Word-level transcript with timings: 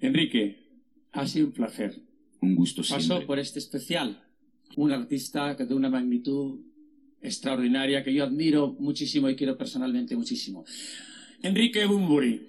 Enrique, 0.00 0.56
ha 1.12 1.26
sido 1.26 1.46
un 1.46 1.52
placer. 1.52 1.94
Un 2.40 2.54
gusto 2.54 2.82
siempre. 2.82 3.08
Pasó 3.08 3.26
por 3.26 3.38
este 3.38 3.58
especial 3.58 4.22
un 4.76 4.92
artista 4.92 5.54
de 5.54 5.74
una 5.74 5.88
magnitud 5.88 6.60
extraordinaria 7.22 8.04
que 8.04 8.12
yo 8.12 8.24
admiro 8.24 8.76
muchísimo 8.78 9.28
y 9.30 9.36
quiero 9.36 9.56
personalmente 9.56 10.14
muchísimo. 10.16 10.64
Enrique 11.42 11.86
Bumburi. 11.86 12.48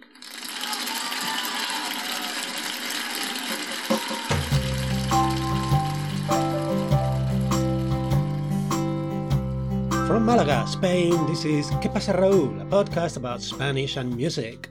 From 10.07 10.23
Malaga, 10.23 10.65
Spain, 10.67 11.13
this 11.27 11.45
is 11.45 11.69
Que 11.81 11.89
pasa 11.89 12.13
Raúl, 12.13 12.61
a 12.61 12.65
podcast 12.65 13.17
about 13.17 13.41
Spanish 13.41 13.97
and 13.97 14.15
music. 14.15 14.69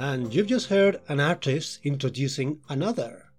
And 0.00 0.32
you've 0.34 0.46
just 0.46 0.68
heard 0.68 1.02
an 1.08 1.20
artist 1.20 1.80
introducing 1.84 2.62
another, 2.70 3.32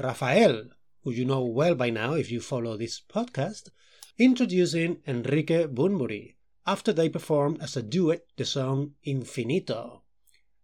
Rafael, 0.00 0.66
who 1.02 1.10
you 1.10 1.24
know 1.24 1.42
well 1.44 1.74
by 1.74 1.90
now 1.90 2.12
if 2.12 2.30
you 2.30 2.40
follow 2.40 2.76
this 2.76 3.00
podcast, 3.00 3.70
introducing 4.16 4.98
Enrique 5.08 5.66
Bunbury 5.66 6.36
after 6.68 6.92
they 6.92 7.08
performed 7.08 7.60
as 7.60 7.76
a 7.76 7.82
duet 7.82 8.26
the 8.36 8.44
song 8.44 8.92
Infinito. 9.04 10.02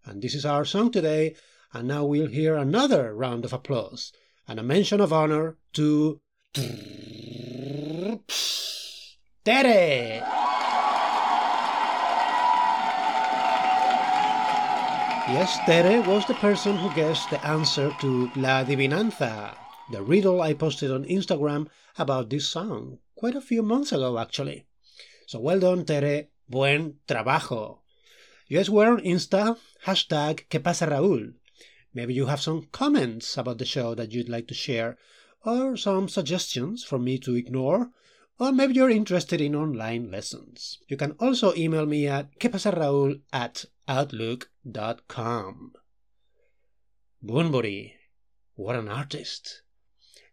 And 0.05 0.23
this 0.23 0.37
is 0.37 0.47
our 0.47 0.65
song 0.65 0.93
today, 0.93 1.35
and 1.73 1.89
now 1.89 2.05
we'll 2.05 2.29
hear 2.29 2.55
another 2.55 3.13
round 3.13 3.45
of 3.45 3.53
applause 3.53 4.13
and 4.47 4.61
a 4.61 4.63
mention 4.63 5.01
of 5.01 5.13
honor 5.13 5.57
to 5.73 6.21
Tere! 9.45 10.60
Yes, 15.31 15.59
Tere 15.65 16.03
was 16.03 16.27
the 16.27 16.35
person 16.35 16.77
who 16.77 16.93
guessed 16.93 17.31
the 17.31 17.39
answer 17.47 17.95
to 18.01 18.29
La 18.35 18.65
Adivinanza, 18.65 19.55
the 19.93 20.03
riddle 20.03 20.43
I 20.43 20.55
posted 20.55 20.91
on 20.91 21.05
Instagram 21.05 21.69
about 21.97 22.31
this 22.31 22.49
song, 22.49 22.99
quite 23.15 23.37
a 23.37 23.41
few 23.41 23.63
months 23.63 23.93
ago 23.93 24.19
actually. 24.19 24.67
So 25.27 25.39
well 25.39 25.61
done, 25.61 25.85
Tere. 25.85 26.27
Buen 26.49 26.97
trabajo. 27.07 27.79
Yes, 28.49 28.69
we're 28.69 28.91
on 28.91 29.03
Insta, 29.03 29.57
hashtag 29.87 30.49
Que 30.49 30.59
pasa 30.59 30.87
Raúl. 30.87 31.35
Maybe 31.95 32.13
you 32.13 32.27
have 32.27 32.41
some 32.41 32.67
comments 32.73 33.39
about 33.39 33.59
the 33.59 33.65
show 33.65 33.95
that 33.95 34.11
you'd 34.11 34.29
like 34.29 34.49
to 34.49 34.55
share, 34.55 34.99
or 35.47 35.77
some 35.77 36.09
suggestions 36.09 36.83
for 36.83 36.99
me 36.99 37.19
to 37.19 37.37
ignore, 37.37 37.91
or 38.41 38.51
maybe 38.51 38.75
you're 38.75 38.91
interested 38.91 39.41
in 39.41 39.55
online 39.55 40.11
lessons. 40.11 40.79
You 40.89 40.97
can 40.97 41.13
also 41.21 41.55
email 41.55 41.87
me 41.87 42.09
at 42.09 42.41
quepasarraul 42.41 43.21
at 43.33 43.67
outlook.com. 43.91 45.73
Bunbury, 47.21 47.97
what 48.55 48.77
an 48.77 48.89
artist. 48.89 49.63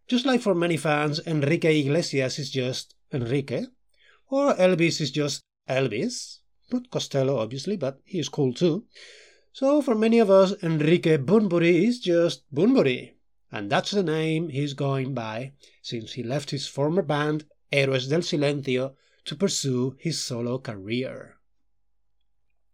Just 0.08 0.28
like 0.28 0.42
for 0.42 0.54
many 0.54 0.78
fans, 0.78 1.20
Enrique 1.26 1.80
Iglesias 1.80 2.38
is 2.38 2.52
just 2.52 2.94
Enrique, 3.12 3.66
or 4.30 4.54
Elvis 4.54 5.02
is 5.02 5.10
just 5.10 5.42
Elvis. 5.68 6.38
Not 6.72 6.92
Costello, 6.92 7.40
obviously, 7.40 7.78
but 7.78 8.00
he 8.06 8.20
is 8.20 8.30
cool 8.30 8.54
too. 8.54 8.86
So 9.54 9.82
for 9.82 9.96
many 9.96 10.20
of 10.20 10.30
us, 10.30 10.54
Enrique 10.62 11.18
Bunbury 11.18 11.88
is 11.88 12.00
just 12.00 12.44
Bunbury. 12.54 13.16
And 13.52 13.72
that's 13.72 13.90
the 13.90 14.04
name 14.04 14.50
he's 14.50 14.74
going 14.76 15.16
by 15.16 15.54
since 15.82 16.14
he 16.14 16.22
left 16.22 16.52
his 16.52 16.68
former 16.68 17.02
band 17.02 17.46
Héroes 17.74 18.08
del 18.08 18.22
Silencio 18.22 18.94
to 19.26 19.36
pursue 19.36 19.96
his 19.98 20.24
solo 20.24 20.60
career. 20.60 21.37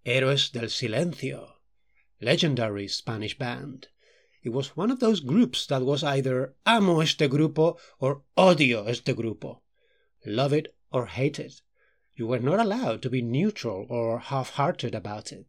Héroes 0.05 0.51
del 0.51 0.69
Silencio, 0.69 1.61
legendary 2.19 2.89
Spanish 2.89 3.37
band. 3.37 3.87
It 4.43 4.49
was 4.49 4.75
one 4.75 4.91
of 4.91 4.99
those 4.99 5.21
groups 5.21 5.65
that 5.67 5.83
was 5.83 6.03
either 6.03 6.55
amo 6.65 6.99
este 6.99 7.29
grupo 7.29 7.77
or 7.99 8.23
odio 8.37 8.85
este 8.89 9.15
grupo. 9.15 9.61
Love 10.25 10.51
it 10.51 10.75
or 10.91 11.05
hate 11.05 11.39
it. 11.39 11.61
You 12.15 12.27
were 12.27 12.41
not 12.41 12.59
allowed 12.59 13.01
to 13.03 13.09
be 13.09 13.21
neutral 13.21 13.85
or 13.89 14.19
half 14.19 14.49
hearted 14.49 14.93
about 14.93 15.31
it. 15.31 15.47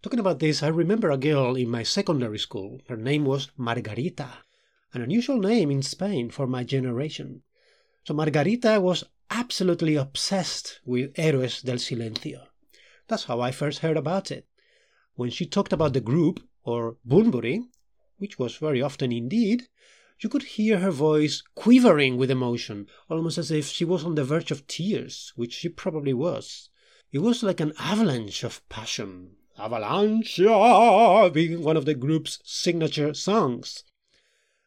Talking 0.00 0.20
about 0.20 0.38
this, 0.38 0.62
I 0.62 0.68
remember 0.68 1.10
a 1.10 1.18
girl 1.18 1.56
in 1.56 1.68
my 1.68 1.82
secondary 1.82 2.38
school. 2.38 2.82
Her 2.88 2.96
name 2.96 3.24
was 3.24 3.50
Margarita, 3.56 4.44
an 4.94 5.02
unusual 5.02 5.40
name 5.40 5.72
in 5.72 5.82
Spain 5.82 6.30
for 6.30 6.46
my 6.46 6.62
generation. 6.62 7.42
So 8.04 8.14
Margarita 8.14 8.80
was 8.80 9.02
absolutely 9.28 9.96
obsessed 9.96 10.78
with 10.84 11.14
Héroes 11.14 11.64
del 11.64 11.78
Silencio. 11.78 12.46
That's 13.08 13.24
how 13.24 13.40
I 13.40 13.52
first 13.52 13.78
heard 13.80 13.96
about 13.96 14.30
it. 14.30 14.46
When 15.14 15.30
she 15.30 15.46
talked 15.46 15.72
about 15.72 15.92
the 15.92 16.00
group, 16.00 16.40
or 16.64 16.96
Bunbury, 17.04 17.62
which 18.18 18.38
was 18.38 18.56
very 18.56 18.82
often 18.82 19.12
indeed, 19.12 19.68
you 20.18 20.28
could 20.28 20.42
hear 20.42 20.78
her 20.78 20.90
voice 20.90 21.42
quivering 21.54 22.16
with 22.16 22.30
emotion, 22.30 22.86
almost 23.08 23.38
as 23.38 23.50
if 23.50 23.66
she 23.66 23.84
was 23.84 24.04
on 24.04 24.14
the 24.14 24.24
verge 24.24 24.50
of 24.50 24.66
tears, 24.66 25.32
which 25.36 25.52
she 25.52 25.68
probably 25.68 26.12
was. 26.12 26.70
It 27.12 27.20
was 27.20 27.42
like 27.42 27.60
an 27.60 27.72
avalanche 27.78 28.42
of 28.42 28.66
passion. 28.68 29.36
Avalanche 29.58 30.38
being 31.32 31.62
one 31.62 31.76
of 31.76 31.84
the 31.84 31.94
group's 31.94 32.40
signature 32.44 33.14
songs. 33.14 33.84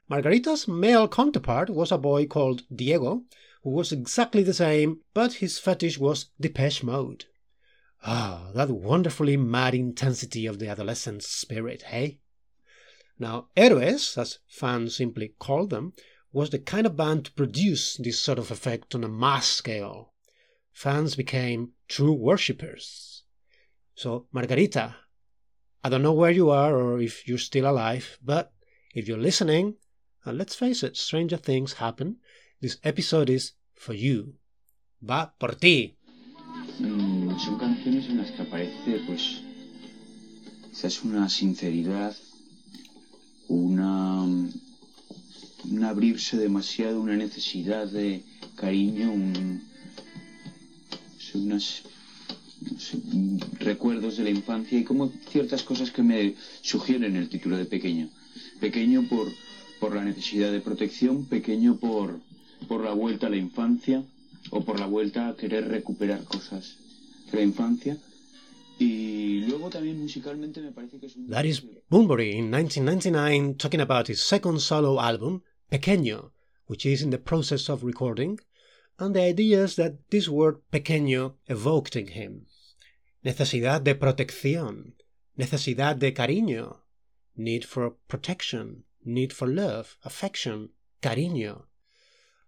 Margarita's 0.10 0.68
male 0.68 1.08
counterpart 1.08 1.70
was 1.70 1.92
a 1.92 1.98
boy 1.98 2.26
called 2.26 2.64
Diego, 2.74 3.24
who 3.64 3.72
was 3.72 3.92
exactly 3.92 4.42
the 4.42 4.54
same, 4.54 5.02
but 5.14 5.34
his 5.34 5.60
fetish 5.60 5.98
was 6.00 6.28
Depeche 6.40 6.82
Mode. 6.82 7.26
Ah, 8.04 8.52
that 8.54 8.70
wonderfully 8.70 9.36
mad 9.36 9.76
intensity 9.76 10.46
of 10.46 10.60
the 10.60 10.68
adolescent 10.68 11.24
spirit, 11.24 11.84
eh? 11.88 12.12
Now, 13.18 13.50
Héroes, 13.58 14.18
as 14.18 14.40
fans 14.48 14.96
simply 14.96 15.34
called 15.40 15.70
them, 15.70 15.94
was 16.32 16.50
the 16.50 16.60
kind 16.60 16.86
of 16.86 16.96
band 16.96 17.26
to 17.26 17.32
produce 17.34 17.98
this 17.98 18.20
sort 18.20 18.40
of 18.40 18.52
effect 18.52 18.96
on 18.96 19.04
a 19.04 19.10
mass 19.10 19.48
scale. 19.48 20.14
Fans 20.72 21.16
became 21.16 21.74
true 21.88 22.14
worshippers. 22.14 23.24
So, 23.96 24.28
Margarita, 24.32 24.96
I 25.84 25.90
don't 25.90 26.02
know 26.02 26.14
where 26.14 26.32
you 26.32 26.50
are 26.50 26.76
or 26.76 27.02
if 27.02 27.28
you're 27.28 27.38
still 27.38 27.70
alive, 27.70 28.18
but 28.24 28.54
if 28.96 29.08
you're 29.08 29.18
listening, 29.18 29.76
and 30.24 30.38
let's 30.38 30.56
face 30.56 30.84
it, 30.84 30.96
stranger 30.96 31.38
things 31.38 31.74
happen. 31.74 32.18
This 32.62 32.78
episode 32.84 33.30
is 33.30 33.54
for 33.74 33.94
you. 33.94 34.36
Va 35.02 35.34
por 35.38 35.52
ti. 35.52 35.98
Son 37.44 37.58
canciones 37.58 38.10
en 38.10 38.18
las 38.18 38.32
que 38.32 38.42
aparece, 38.42 39.00
pues, 39.08 39.42
quizás 40.70 41.04
una 41.04 41.30
sinceridad, 41.30 42.14
una, 43.48 44.24
un 44.24 45.84
abrirse 45.84 46.38
demasiado, 46.38 47.00
una 47.00 47.16
necesidad 47.16 47.88
de 47.88 48.22
cariño, 48.56 49.12
un, 49.12 49.62
unas 51.36 51.84
no 52.62 52.78
sé, 52.78 52.98
recuerdos 53.60 54.18
de 54.18 54.26
la 54.26 54.32
infancia 54.32 54.78
y 54.78 54.84
como 54.84 55.08
ciertas 55.08 55.64
cosas 55.64 55.92
que 55.92 56.04
me 56.04 56.34
sugieren 56.62 57.16
el 57.16 57.30
título 57.30 57.58
de 57.58 57.66
pequeño. 57.66 58.10
Pequeño 58.60 59.08
por 59.08 59.32
por 59.80 59.96
la 59.96 60.04
necesidad 60.04 60.52
de 60.52 60.60
protección, 60.60 61.24
pequeño 61.24 61.76
por, 61.76 62.20
por 62.68 62.84
la 62.84 62.92
vuelta 62.92 63.28
a 63.28 63.30
la 63.30 63.38
infancia 63.38 64.04
o 64.50 64.60
por 64.60 64.78
la 64.78 64.86
vuelta 64.86 65.30
a 65.30 65.36
querer 65.38 65.70
recuperar 65.70 66.26
cosas 66.26 66.76
la 67.34 67.42
infancia. 67.42 67.98
Y 68.80 69.42
luego 69.48 69.70
también 69.70 70.00
musicalmente 70.00 70.62
me 70.62 70.72
parece 70.72 71.00
que 71.00 71.08
es 71.08 71.16
un... 71.16 71.28
That 71.30 71.44
is 71.44 71.62
Bunbury 71.90 72.32
in 72.32 72.50
1999 72.50 73.56
talking 73.56 73.82
about 73.82 74.10
his 74.10 74.22
second 74.22 74.60
solo 74.60 75.00
album, 75.00 75.44
Pequeño, 75.70 76.32
which 76.68 76.86
is 76.86 77.02
in 77.02 77.10
the 77.10 77.18
process 77.18 77.70
of 77.70 77.84
recording, 77.84 78.40
and 78.98 79.14
the 79.16 79.22
ideas 79.22 79.76
that 79.76 80.10
this 80.10 80.30
word 80.30 80.62
pequeño 80.72 81.36
evoked 81.48 81.96
in 81.96 82.08
him. 82.08 82.46
Necesidad 83.24 83.82
de 83.82 83.96
protección, 83.96 84.96
necesidad 85.38 85.98
de 85.98 86.14
cariño, 86.14 86.82
need 87.36 87.66
for 87.66 87.98
protection, 88.08 88.84
need 89.04 89.34
for 89.34 89.48
love, 89.48 89.98
affection, 90.04 90.70
cariño, 91.02 91.68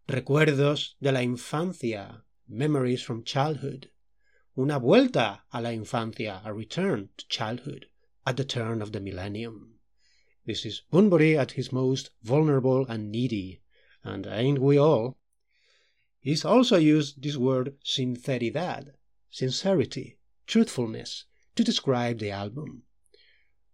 recuerdos 0.07 0.95
de 0.99 1.11
la 1.11 1.23
infancia, 1.23 2.23
memories 2.47 3.01
from 3.01 3.23
childhood, 3.23 3.89
una 4.57 4.77
vuelta 4.79 5.43
a 5.53 5.61
la 5.61 5.71
infancia, 5.71 6.41
a 6.43 6.53
return 6.53 7.09
to 7.17 7.25
childhood, 7.27 7.87
at 8.25 8.35
the 8.37 8.43
turn 8.43 8.81
of 8.81 8.91
the 8.91 8.99
millennium. 8.99 9.79
This 10.45 10.65
is 10.65 10.81
Bunbury 10.91 11.37
at 11.37 11.51
his 11.51 11.71
most 11.71 12.11
vulnerable 12.23 12.85
and 12.87 13.11
needy, 13.11 13.61
and 14.03 14.27
ain't 14.27 14.59
we 14.59 14.77
all? 14.77 15.17
He's 16.19 16.43
also 16.43 16.77
used 16.77 17.21
this 17.21 17.37
word 17.37 17.75
sinceridad, 17.83 18.93
sincerity, 19.29 20.17
truthfulness, 20.47 21.25
to 21.55 21.63
describe 21.63 22.19
the 22.19 22.31
album. 22.31 22.83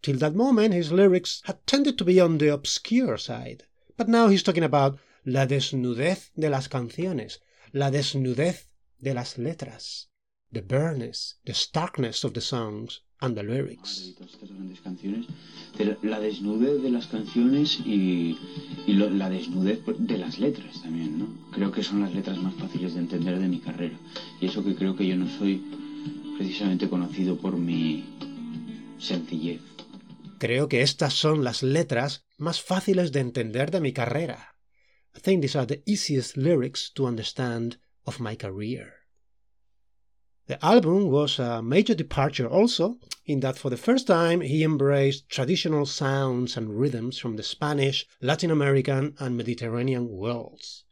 Till 0.02 0.18
that 0.18 0.36
moment, 0.36 0.74
his 0.74 0.92
lyrics 0.92 1.42
had 1.46 1.66
tended 1.66 1.98
to 1.98 2.06
be 2.06 2.20
on 2.20 2.38
the 2.38 2.54
obscure 2.54 3.18
side, 3.18 3.64
but 3.98 4.08
now 4.08 4.28
he's 4.28 4.44
talking 4.44 4.64
about 4.64 5.00
la 5.26 5.46
desnudez 5.46 6.30
de 6.38 6.50
las 6.50 6.68
canciones, 6.68 7.40
la 7.74 7.90
desnudez 7.90 8.68
de 9.02 9.14
las 9.14 9.38
letras, 9.38 10.07
the 10.52 10.62
bareness, 10.62 11.40
the 11.46 11.54
starkness 11.54 12.24
of 12.24 12.34
the 12.34 12.42
songs, 12.42 13.02
and 13.20 13.36
the 13.36 13.44
lyrics. 13.44 14.14
la 16.04 16.20
desnudez 16.20 16.82
de 16.82 16.90
las 16.90 17.08
canciones 17.08 17.80
y, 17.86 18.38
y 18.86 18.94
lo- 18.94 19.10
la 19.10 19.30
desnudez 19.30 19.80
de 19.98 20.18
las 20.18 20.40
letras 20.40 20.82
también, 20.82 21.18
¿no? 21.20 21.52
Creo 21.52 21.72
que 21.72 21.84
son 21.84 22.02
las 22.02 22.14
letras 22.14 22.38
más 22.38 22.54
fáciles 22.56 22.94
de 22.94 23.00
entender 23.02 23.40
de 23.40 23.48
mi 23.48 23.60
carrera. 23.60 23.98
Y 24.40 24.46
eso 24.48 24.64
que 24.64 24.76
creo 24.76 24.96
que 24.96 25.08
yo 25.08 25.16
no 25.16 25.28
soy 25.38 25.62
precisamente 26.38 26.88
conocido 26.90 27.38
por 27.38 27.58
mi 27.58 28.06
sencillez. 29.00 29.62
Creo 30.40 30.68
que 30.70 30.82
estas 30.82 31.14
son 31.14 31.44
las 31.44 31.64
letras 31.64 32.26
más 32.38 32.62
fáciles 32.62 33.12
de 33.12 33.22
entender 33.22 33.72
de 33.72 33.82
mi 33.82 33.94
carrera. 33.94 34.56
I 35.16 35.20
think 35.20 35.42
these 35.42 35.58
are 35.58 35.66
the 35.66 35.82
easiest 35.86 36.38
lyrics 36.38 36.92
to 36.94 37.08
understand 37.08 37.80
of 38.04 38.20
my 38.20 38.36
career. 38.38 38.97
The 40.48 40.64
album 40.64 41.10
was 41.10 41.40
a 41.40 41.62
major 41.62 41.94
departure 41.94 42.48
also, 42.48 43.00
in 43.26 43.42
that 43.42 43.58
for 43.58 43.70
the 43.70 43.76
first 43.76 44.08
time 44.08 44.40
he 44.40 44.64
embraced 44.64 45.28
traditional 45.28 45.86
sounds 45.86 46.56
and 46.56 46.80
rhythms 46.80 47.18
from 47.18 47.36
the 47.36 47.44
Spanish, 47.44 48.06
Latin 48.22 48.50
American, 48.50 49.14
and 49.20 49.36
Mediterranean 49.36 50.08
worlds. 50.08 50.86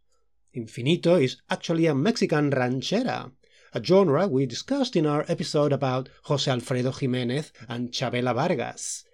Infinito 0.54 1.24
is 1.24 1.38
actually 1.50 1.86
a 1.86 1.96
Mexican 1.96 2.52
ranchera, 2.52 3.31
a 3.74 3.81
genre 3.81 4.28
we 4.28 4.46
discussed 4.46 4.98
in 4.98 5.06
our 5.06 5.24
episode 5.30 5.72
about 5.72 6.10
Jose 6.24 6.51
Alfredo 6.51 6.92
Jimenez 6.92 7.54
and 7.69 7.94
Chavela 7.94 8.36
Vargas. 8.36 9.06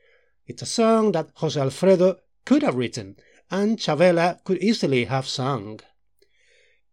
It's 0.48 0.64
a 0.64 0.66
song 0.66 1.12
that 1.12 1.30
Jose 1.36 1.62
Alfredo 1.62 2.18
could 2.46 2.64
have 2.64 2.76
written, 2.76 3.16
and 3.52 3.78
Chavela 3.78 4.44
could 4.44 4.58
easily 4.58 5.06
have 5.06 5.28
sung. 5.28 5.82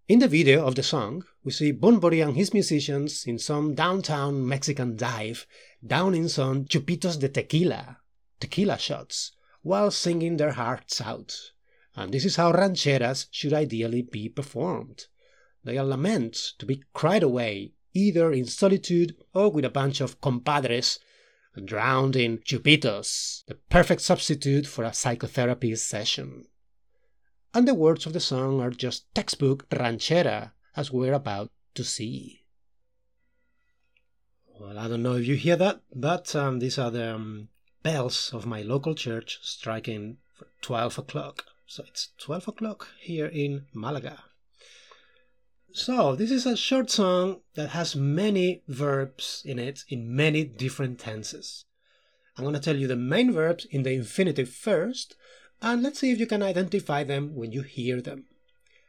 In 0.06 0.18
the 0.20 0.28
video 0.28 0.66
of 0.66 0.74
the 0.74 0.82
song, 0.82 1.24
we 1.48 1.52
see 1.52 1.70
Bunbury 1.70 2.20
and 2.20 2.36
his 2.36 2.52
musicians 2.52 3.24
in 3.24 3.38
some 3.38 3.74
downtown 3.74 4.46
Mexican 4.46 4.96
dive, 4.96 5.46
down 5.82 6.14
in 6.14 6.28
some 6.28 6.66
chupitos 6.66 7.18
de 7.18 7.30
tequila, 7.30 8.00
tequila 8.38 8.76
shots, 8.78 9.32
while 9.62 9.90
singing 9.90 10.36
their 10.36 10.52
hearts 10.52 11.00
out. 11.00 11.34
And 11.96 12.12
this 12.12 12.26
is 12.26 12.36
how 12.36 12.52
rancheras 12.52 13.28
should 13.30 13.54
ideally 13.54 14.02
be 14.02 14.28
performed. 14.28 15.06
They 15.64 15.78
are 15.78 15.86
laments 15.86 16.52
to 16.58 16.66
be 16.66 16.82
cried 16.92 17.22
away, 17.22 17.72
either 17.94 18.30
in 18.30 18.44
solitude 18.44 19.16
or 19.32 19.50
with 19.50 19.64
a 19.64 19.70
bunch 19.70 20.02
of 20.02 20.20
compadres 20.20 20.98
drowned 21.64 22.14
in 22.14 22.40
chupitos, 22.40 23.44
the 23.46 23.54
perfect 23.54 24.02
substitute 24.02 24.66
for 24.66 24.84
a 24.84 24.92
psychotherapy 24.92 25.74
session. 25.76 26.44
And 27.54 27.66
the 27.66 27.72
words 27.72 28.04
of 28.04 28.12
the 28.12 28.20
song 28.20 28.60
are 28.60 28.68
just 28.68 29.06
textbook 29.14 29.66
ranchera, 29.70 30.52
as 30.78 30.92
we're 30.92 31.12
about 31.12 31.50
to 31.74 31.82
see. 31.82 32.44
Well, 34.60 34.78
I 34.78 34.86
don't 34.86 35.02
know 35.02 35.16
if 35.16 35.26
you 35.26 35.34
hear 35.34 35.56
that, 35.56 35.80
but 35.92 36.36
um, 36.36 36.60
these 36.60 36.78
are 36.78 36.92
the 36.92 37.16
um, 37.16 37.48
bells 37.82 38.30
of 38.32 38.46
my 38.46 38.62
local 38.62 38.94
church 38.94 39.40
striking 39.42 40.18
for 40.36 40.46
12 40.62 40.98
o'clock. 40.98 41.46
So 41.66 41.82
it's 41.88 42.10
12 42.18 42.48
o'clock 42.48 42.86
here 43.00 43.26
in 43.26 43.66
Malaga. 43.74 44.22
So, 45.72 46.14
this 46.14 46.30
is 46.30 46.46
a 46.46 46.56
short 46.56 46.90
song 46.90 47.40
that 47.54 47.70
has 47.70 47.94
many 47.94 48.62
verbs 48.68 49.42
in 49.44 49.58
it 49.58 49.84
in 49.88 50.14
many 50.14 50.44
different 50.44 50.98
tenses. 51.00 51.64
I'm 52.36 52.44
going 52.44 52.54
to 52.54 52.60
tell 52.60 52.76
you 52.76 52.86
the 52.86 52.96
main 52.96 53.32
verbs 53.32 53.66
in 53.70 53.82
the 53.82 53.92
infinitive 53.92 54.48
first, 54.48 55.16
and 55.60 55.82
let's 55.82 55.98
see 55.98 56.12
if 56.12 56.20
you 56.20 56.26
can 56.26 56.42
identify 56.42 57.02
them 57.02 57.34
when 57.34 57.52
you 57.52 57.62
hear 57.62 58.00
them. 58.00 58.26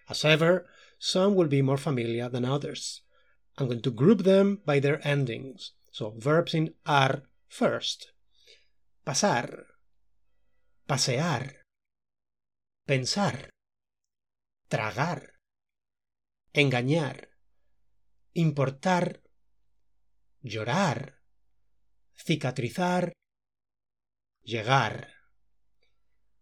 As 0.08 0.24
ever, 0.24 0.68
some 1.00 1.34
will 1.34 1.48
be 1.48 1.62
more 1.62 1.78
familiar 1.78 2.30
than 2.30 2.46
others. 2.46 3.02
I'm 3.58 3.68
going 3.68 3.82
to 3.82 3.92
group 3.92 4.24
them 4.24 4.62
by 4.66 4.80
their 4.80 5.06
endings. 5.08 5.72
So, 5.92 6.14
verbs 6.18 6.54
in 6.54 6.74
ar 6.86 7.24
first. 7.48 8.12
Pasar, 9.06 9.66
pasear, 10.88 11.66
pensar, 12.86 13.50
tragar, 14.70 15.34
engañar, 16.54 17.30
importar, 18.34 19.22
llorar, 20.44 21.22
cicatrizar, 22.16 23.12
llegar. 24.44 25.08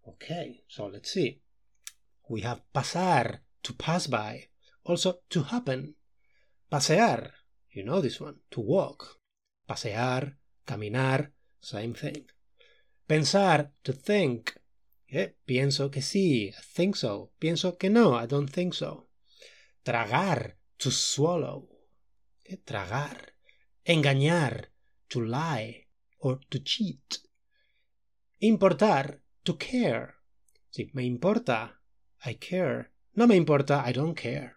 Okay, 0.05 0.63
so 0.67 0.87
let's 0.87 1.11
see. 1.11 1.41
We 2.29 2.41
have 2.41 2.61
pasar, 2.73 3.39
to 3.63 3.73
pass 3.73 4.07
by, 4.07 4.49
also 4.83 5.19
to 5.29 5.43
happen. 5.43 5.95
Pasear, 6.71 7.31
you 7.71 7.83
know 7.83 8.01
this 8.01 8.19
one, 8.19 8.35
to 8.51 8.61
walk. 8.61 9.19
Pasear, 9.67 10.37
caminar, 10.65 11.31
same 11.61 11.93
thing. 11.93 12.25
Pensar, 13.07 13.71
to 13.83 13.93
think. 13.93 14.59
Eh, 15.09 15.35
pienso 15.45 15.89
que 15.89 16.01
sí, 16.01 16.49
I 16.49 16.61
think 16.75 16.95
so. 16.95 17.31
Pienso 17.39 17.77
que 17.77 17.89
no, 17.89 18.19
I 18.21 18.27
don't 18.27 18.51
think 18.51 18.73
so. 18.73 19.07
Tragar, 19.83 20.57
to 20.77 20.91
swallow. 20.91 21.69
Eh, 22.43 22.57
tragar. 22.57 23.33
Engañar, 23.85 24.71
to 25.07 25.21
lie 25.21 25.87
or 26.19 26.39
to 26.49 26.59
cheat. 26.59 27.19
Importar, 28.39 29.21
to 29.43 29.57
care. 29.57 30.15
Si 30.69 30.91
me 30.93 31.05
importa, 31.05 31.81
I 32.25 32.35
care. 32.35 32.91
No 33.17 33.25
me 33.25 33.35
importa, 33.35 33.81
I 33.83 33.93
don't 33.93 34.13
care. 34.15 34.55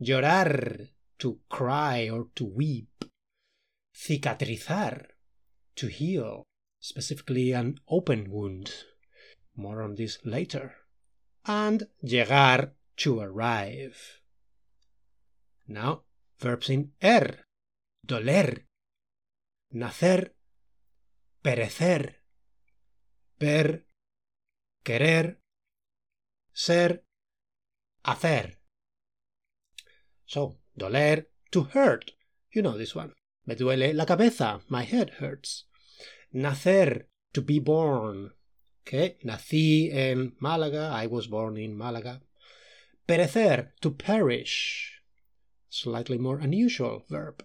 Llorar, 0.00 0.88
to 1.18 1.38
cry 1.50 2.08
or 2.08 2.28
to 2.34 2.46
weep. 2.46 3.04
Cicatrizar, 3.94 5.04
to 5.76 5.86
heal, 5.88 6.44
specifically 6.80 7.52
an 7.52 7.78
open 7.86 8.30
wound. 8.30 8.72
More 9.54 9.82
on 9.82 9.96
this 9.96 10.18
later. 10.24 10.76
And 11.44 11.88
llegar, 12.02 12.72
to 12.96 13.20
arrive. 13.20 14.22
Now, 15.68 16.04
verbs 16.38 16.70
in 16.70 16.92
er. 17.04 17.44
Doler. 18.06 18.64
Nacer. 19.74 20.32
Perecer. 21.44 22.14
Ver. 23.38 23.84
Querer. 24.82 25.36
Ser. 26.54 27.02
Hacer. 28.04 28.52
So, 30.26 30.56
doler, 30.78 31.26
to 31.50 31.64
hurt. 31.64 32.12
You 32.52 32.62
know 32.62 32.78
this 32.78 32.94
one. 32.94 33.12
Me 33.46 33.54
duele 33.54 33.94
la 33.94 34.04
cabeza. 34.04 34.60
My 34.68 34.82
head 34.82 35.10
hurts. 35.18 35.64
Nacer, 36.34 37.04
to 37.32 37.42
be 37.42 37.58
born. 37.58 38.30
Okay, 38.86 39.16
nací 39.24 39.92
en 39.92 40.32
Málaga. 40.40 40.92
I 40.92 41.06
was 41.06 41.26
born 41.26 41.56
in 41.56 41.76
Málaga. 41.76 42.20
Perecer, 43.06 43.70
to 43.80 43.90
perish. 43.90 45.00
Slightly 45.68 46.18
more 46.18 46.38
unusual 46.38 47.04
verb. 47.08 47.44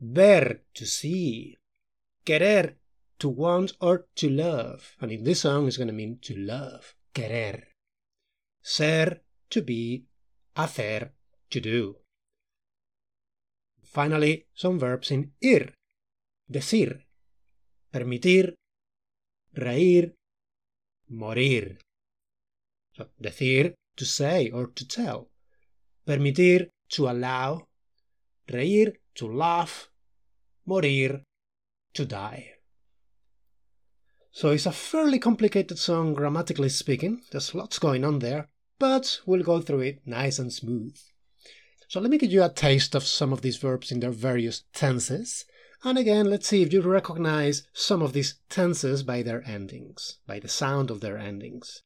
Ver, 0.00 0.60
to 0.74 0.86
see. 0.86 1.56
Querer, 2.26 2.74
to 3.18 3.28
want 3.28 3.72
or 3.80 4.06
to 4.16 4.28
love. 4.28 4.96
And 5.00 5.12
in 5.12 5.24
this 5.24 5.40
song, 5.40 5.66
it's 5.66 5.76
going 5.76 5.88
to 5.88 5.94
mean 5.94 6.18
to 6.22 6.34
love. 6.36 6.94
Querer. 7.14 7.64
Ser, 8.62 9.20
to 9.54 9.62
be. 9.62 10.04
Hacer, 10.56 11.10
to 11.50 11.60
do. 11.60 11.96
Finally, 13.82 14.46
some 14.54 14.78
verbs 14.78 15.10
in 15.10 15.32
ir. 15.40 15.72
Decir. 16.50 16.90
Permitir. 17.92 18.54
Reír. 19.56 20.12
Morir. 21.10 21.78
So, 22.96 23.06
decir, 23.20 23.74
to 23.96 24.04
say 24.04 24.50
or 24.50 24.66
to 24.68 24.84
tell. 24.86 25.28
Permitir, 26.06 26.70
to 26.90 27.08
allow. 27.08 27.66
Reír, 28.48 28.94
to 29.14 29.26
laugh. 29.26 29.88
Morir, 30.66 31.22
to 31.94 32.04
die. 32.04 32.54
So 34.32 34.50
it's 34.50 34.66
a 34.66 34.72
fairly 34.72 35.20
complicated 35.20 35.78
song 35.78 36.14
grammatically 36.14 36.68
speaking. 36.68 37.22
There's 37.30 37.54
lots 37.54 37.78
going 37.78 38.04
on 38.04 38.18
there, 38.18 38.48
but 38.78 39.20
we'll 39.26 39.42
go 39.42 39.60
through 39.60 39.80
it 39.80 40.02
nice 40.06 40.38
and 40.38 40.52
smooth. 40.52 40.96
So 41.88 42.00
let 42.00 42.10
me 42.10 42.18
give 42.18 42.32
you 42.32 42.42
a 42.42 42.48
taste 42.48 42.94
of 42.94 43.04
some 43.04 43.32
of 43.32 43.42
these 43.42 43.56
verbs 43.56 43.92
in 43.92 44.00
their 44.00 44.10
various 44.10 44.64
tenses. 44.72 45.44
And 45.84 45.98
again, 45.98 46.30
let's 46.30 46.48
see 46.48 46.62
if 46.62 46.72
you 46.72 46.80
recognize 46.80 47.68
some 47.72 48.02
of 48.02 48.12
these 48.12 48.36
tenses 48.48 49.02
by 49.02 49.22
their 49.22 49.46
endings, 49.46 50.18
by 50.26 50.40
the 50.40 50.48
sound 50.48 50.90
of 50.90 51.00
their 51.00 51.18
endings. 51.18 51.82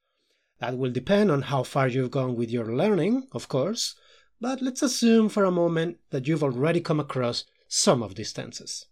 That 0.61 0.79
will 0.79 0.93
depend 0.93 1.31
on 1.31 1.43
how 1.43 1.63
far 1.63 1.89
you've 1.89 2.11
gone 2.11 2.37
with 2.37 2.51
your 2.51 2.75
learning, 2.75 3.29
of 3.33 3.49
course, 3.49 3.95
but 4.41 4.63
let's 4.63 4.83
assume 4.83 5.29
for 5.29 5.45
a 5.45 5.51
moment 5.51 5.99
that 6.11 6.27
you've 6.27 6.45
already 6.45 6.81
come 6.81 7.01
across 7.01 7.45
some 7.69 8.03
of 8.03 8.15
these 8.15 8.33
tenses. 8.33 8.87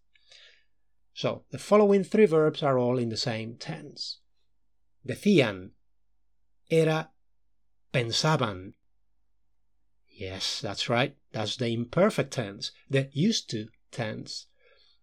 So, 1.14 1.44
the 1.50 1.58
following 1.58 2.04
three 2.04 2.26
verbs 2.26 2.62
are 2.62 2.78
all 2.78 2.98
in 2.98 3.08
the 3.08 3.16
same 3.16 3.56
tense. 3.56 4.18
Decían, 5.08 5.70
era, 6.68 7.10
pensaban. 7.96 8.74
Yes, 10.10 10.60
that's 10.60 10.90
right, 10.90 11.16
that's 11.32 11.56
the 11.56 11.68
imperfect 11.68 12.30
tense, 12.30 12.70
the 12.90 13.08
used 13.12 13.48
to 13.50 13.68
tense. 13.90 14.46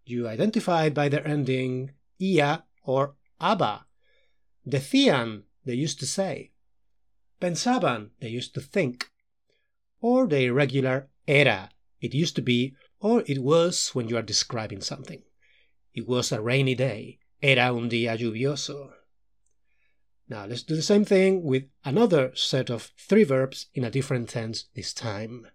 you 0.06 0.28
identified 0.28 0.94
by 0.94 1.10
their 1.10 1.26
ending 1.28 1.92
ia 2.20 2.66
or 2.84 3.16
aba. 3.40 3.88
Decían, 4.68 5.44
they 5.66 5.74
used 5.74 6.00
to 6.02 6.06
say. 6.06 6.52
Pensaban, 7.42 8.12
they 8.20 8.30
used 8.30 8.54
to 8.54 8.62
think. 8.62 9.10
Or 10.00 10.28
the 10.28 10.46
irregular 10.46 11.08
era, 11.28 11.72
it 12.00 12.14
used 12.14 12.36
to 12.36 12.42
be 12.42 12.76
or 13.00 13.24
it 13.26 13.40
was 13.40 13.90
when 13.96 14.08
you 14.08 14.18
are 14.18 14.22
describing 14.34 14.82
something. 14.82 15.24
It 15.96 16.08
was 16.08 16.32
a 16.32 16.42
rainy 16.42 16.76
day. 16.76 17.20
Era 17.42 17.74
un 17.74 17.90
día 17.90 18.16
lluvioso. 18.18 18.92
Now 20.30 20.46
let's 20.46 20.64
do 20.64 20.76
the 20.76 20.82
same 20.82 21.06
thing 21.06 21.44
with 21.44 21.64
another 21.84 22.32
set 22.36 22.70
of 22.70 22.92
three 22.98 23.24
verbs 23.24 23.68
in 23.74 23.84
a 23.84 23.92
different 23.92 24.30
tense 24.30 24.66
this 24.74 24.94
time. 24.94 25.48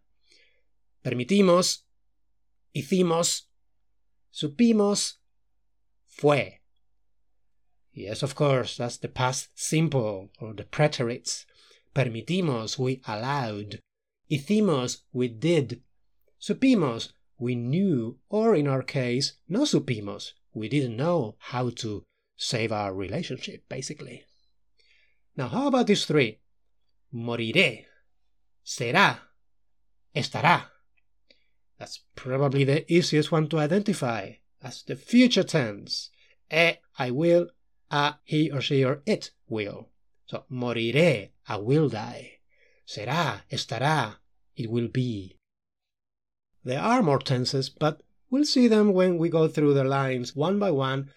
Permitimos, 1.04 1.78
hicimos, 2.74 3.42
supimos, 4.32 5.14
fue. 6.06 6.58
Yes, 7.92 8.22
of 8.22 8.34
course, 8.34 8.76
that's 8.76 8.98
the 8.98 9.08
past 9.08 9.48
simple 9.54 10.30
or 10.40 10.52
the 10.52 10.64
preterites. 10.64 11.46
Permitimos, 11.94 12.78
we 12.78 13.00
allowed. 13.08 13.80
Hicimos, 14.30 14.98
we 15.12 15.28
did. 15.28 15.82
Supimos, 16.40 17.12
we 17.38 17.54
knew, 17.54 18.18
or 18.28 18.54
in 18.54 18.68
our 18.68 18.82
case, 18.82 19.32
no 19.48 19.62
supimos, 19.62 20.32
we 20.52 20.68
didn't 20.68 20.96
know 20.96 21.36
how 21.38 21.70
to 21.70 22.04
save 22.36 22.70
our 22.70 22.94
relationship, 22.94 23.68
basically. 23.68 24.24
Now, 25.38 25.46
how 25.46 25.68
about 25.68 25.86
these 25.86 26.04
three? 26.04 26.40
Moriré, 27.14 27.84
será, 28.66 29.20
estará. 30.12 30.64
That's 31.78 32.00
probably 32.16 32.64
the 32.64 32.92
easiest 32.92 33.30
one 33.30 33.48
to 33.50 33.60
identify. 33.60 34.32
That's 34.60 34.82
the 34.82 34.96
future 34.96 35.44
tense. 35.44 36.10
E, 36.50 36.72
I 36.98 37.12
will, 37.12 37.50
a, 37.88 38.16
he 38.24 38.50
or 38.50 38.60
she 38.60 38.84
or 38.84 39.02
it 39.06 39.30
will. 39.48 39.90
So, 40.26 40.42
moriré, 40.50 41.30
I 41.46 41.56
will 41.58 41.88
die. 41.88 42.40
Será, 42.84 43.42
estará, 43.48 44.16
it 44.56 44.68
will 44.68 44.88
be. 44.88 45.36
There 46.64 46.80
are 46.80 47.00
more 47.00 47.20
tenses, 47.20 47.68
but 47.68 48.02
we'll 48.28 48.44
see 48.44 48.66
them 48.66 48.92
when 48.92 49.18
we 49.18 49.28
go 49.28 49.46
through 49.46 49.74
the 49.74 49.84
lines 49.84 50.34
one 50.34 50.58
by 50.58 50.72
one, 50.72 51.12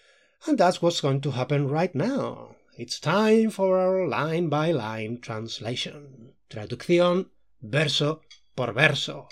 and 0.45 0.59
that's 0.59 0.79
what's 0.79 1.01
going 1.01 1.21
to 1.21 1.31
happen 1.31 1.67
right 1.67 1.95
now. 1.95 2.55
It's 2.77 3.01
time 3.01 3.49
for 3.49 3.77
our 3.77 4.07
line 4.07 4.47
by 4.47 4.71
line 4.71 5.19
translation. 5.19 6.35
Traducción 6.49 7.29
verso 7.59 8.21
por 8.55 8.73
verso. 8.73 9.27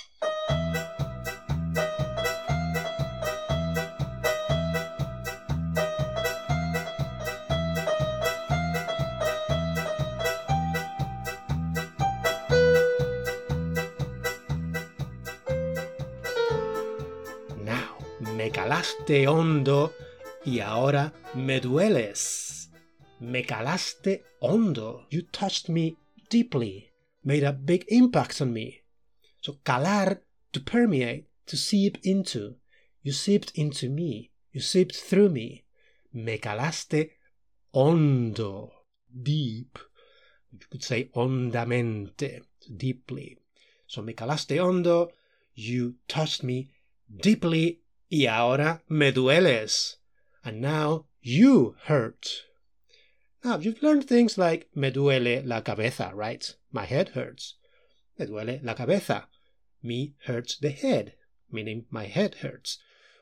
Now, 17.63 17.97
me 18.35 18.51
calaste 18.51 19.29
hondo 19.29 19.93
y 20.43 20.59
ahora 20.59 21.13
me 21.33 21.61
dueles. 21.61 22.48
Me 23.19 23.43
calaste 23.43 24.23
hondo. 24.41 25.05
You 25.09 25.23
touched 25.23 25.67
me 25.69 25.97
deeply, 26.29 26.91
made 27.23 27.43
a 27.43 27.51
big 27.51 27.85
impact 27.89 28.41
on 28.41 28.53
me. 28.53 28.81
So 29.41 29.57
calar, 29.65 30.21
to 30.53 30.59
permeate, 30.59 31.25
to 31.47 31.57
seep 31.57 31.97
into. 32.03 32.55
You 33.03 33.11
seeped 33.11 33.51
into 33.55 33.89
me. 33.89 34.31
You 34.51 34.61
seeped 34.61 34.95
through 34.95 35.29
me. 35.29 35.65
Me 36.13 36.37
calaste 36.37 37.11
hondo, 37.73 38.71
deep. 39.21 39.77
You 40.51 40.59
could 40.71 40.83
say 40.83 41.09
hondamente, 41.15 42.41
deeply. 42.75 43.37
So 43.85 44.01
me 44.01 44.13
calaste 44.13 44.57
hondo, 44.57 45.11
you 45.53 45.95
touched 46.07 46.43
me 46.43 46.71
deeply 47.09 47.81
y 48.09 48.27
ahora 48.27 48.81
me 48.89 49.11
dueles. 49.11 49.97
And 50.43 50.61
now 50.61 51.05
you 51.21 51.75
hurt. 51.85 52.48
Now, 53.43 53.57
you've 53.57 53.81
learned 53.81 54.05
things 54.05 54.37
like 54.37 54.67
me 54.75 54.91
duele 54.91 55.45
la 55.45 55.61
cabeza, 55.61 56.11
right? 56.13 56.53
My 56.71 56.85
head 56.85 57.09
hurts. 57.09 57.55
Me 58.17 58.25
duele 58.25 58.59
la 58.63 58.73
cabeza. 58.73 59.27
Me 59.81 60.15
hurts 60.25 60.57
the 60.57 60.71
head, 60.71 61.13
meaning 61.49 61.85
my 61.89 62.05
head 62.05 62.35
hurts. 62.35 62.79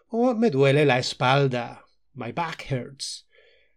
Or 0.10 0.34
me 0.34 0.50
duele 0.50 0.88
la 0.88 0.96
espalda. 0.96 1.80
My 2.16 2.32
back 2.32 2.64
hurts. 2.64 3.26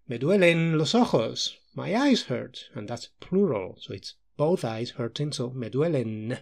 Me 0.08 0.18
duelen 0.18 0.78
los 0.78 0.94
ojos. 0.94 1.56
My 1.74 1.94
eyes 1.94 2.22
hurt. 2.22 2.70
And 2.74 2.88
that's 2.88 3.10
plural, 3.20 3.76
so 3.80 3.92
it's 3.92 4.14
both 4.38 4.64
eyes 4.64 4.92
hurting, 4.92 5.32
so 5.32 5.50
me 5.50 5.68
duelen. 5.68 6.38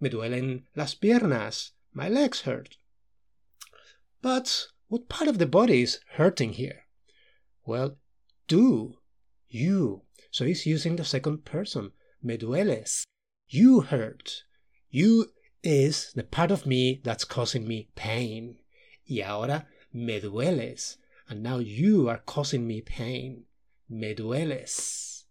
Me 0.00 0.08
duelen 0.08 0.62
las 0.74 0.94
piernas. 0.94 1.72
My 1.92 2.08
legs 2.08 2.42
hurt. 2.42 2.78
But 4.22 4.68
what 4.88 5.08
part 5.08 5.28
of 5.28 5.38
the 5.38 5.46
body 5.46 5.82
is 5.82 6.00
hurting 6.14 6.54
here? 6.54 6.86
Well, 7.66 7.98
tú, 8.48 8.97
you. 9.48 10.02
So 10.30 10.44
he's 10.44 10.66
using 10.66 10.96
the 10.96 11.04
second 11.04 11.44
person. 11.44 11.92
Me 12.22 12.36
dueles. 12.36 13.04
You 13.48 13.80
hurt. 13.80 14.42
You 14.90 15.26
is 15.62 16.12
the 16.14 16.22
part 16.22 16.50
of 16.50 16.66
me 16.66 17.00
that's 17.02 17.24
causing 17.24 17.66
me 17.66 17.88
pain. 17.94 18.56
Y 19.08 19.22
ahora 19.22 19.66
me 19.92 20.20
dueles. 20.20 20.96
And 21.28 21.42
now 21.42 21.58
you 21.58 22.08
are 22.08 22.22
causing 22.24 22.66
me 22.66 22.80
pain. 22.80 23.44
Me 23.88 24.14
dueles. 24.14 25.24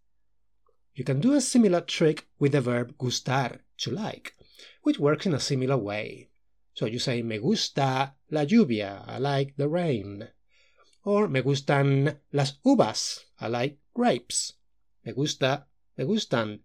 You 0.98 1.04
can 1.04 1.20
do 1.20 1.34
a 1.34 1.42
similar 1.42 1.82
trick 1.82 2.28
with 2.40 2.54
the 2.54 2.62
verb 2.62 2.98
gustar, 2.98 3.60
to 3.78 3.92
like, 3.92 4.36
which 4.82 4.98
works 4.98 5.28
in 5.28 5.34
a 5.36 5.40
similar 5.40 5.78
way. 5.78 6.30
So 6.74 6.88
you 6.88 6.98
say, 6.98 7.22
me 7.22 7.38
gusta 7.38 8.14
la 8.32 8.42
lluvia, 8.42 9.04
I 9.08 9.20
like 9.20 9.56
the 9.58 9.70
rain. 9.70 10.28
Or 11.04 11.28
me 11.28 11.42
gustan 11.42 12.18
las 12.34 12.54
uvas, 12.66 13.26
I 13.40 13.48
like 13.48 13.78
grapes. 13.98 14.54
Me 15.04 15.12
gusta, 15.12 15.66
me 15.98 16.06
gustan. 16.06 16.60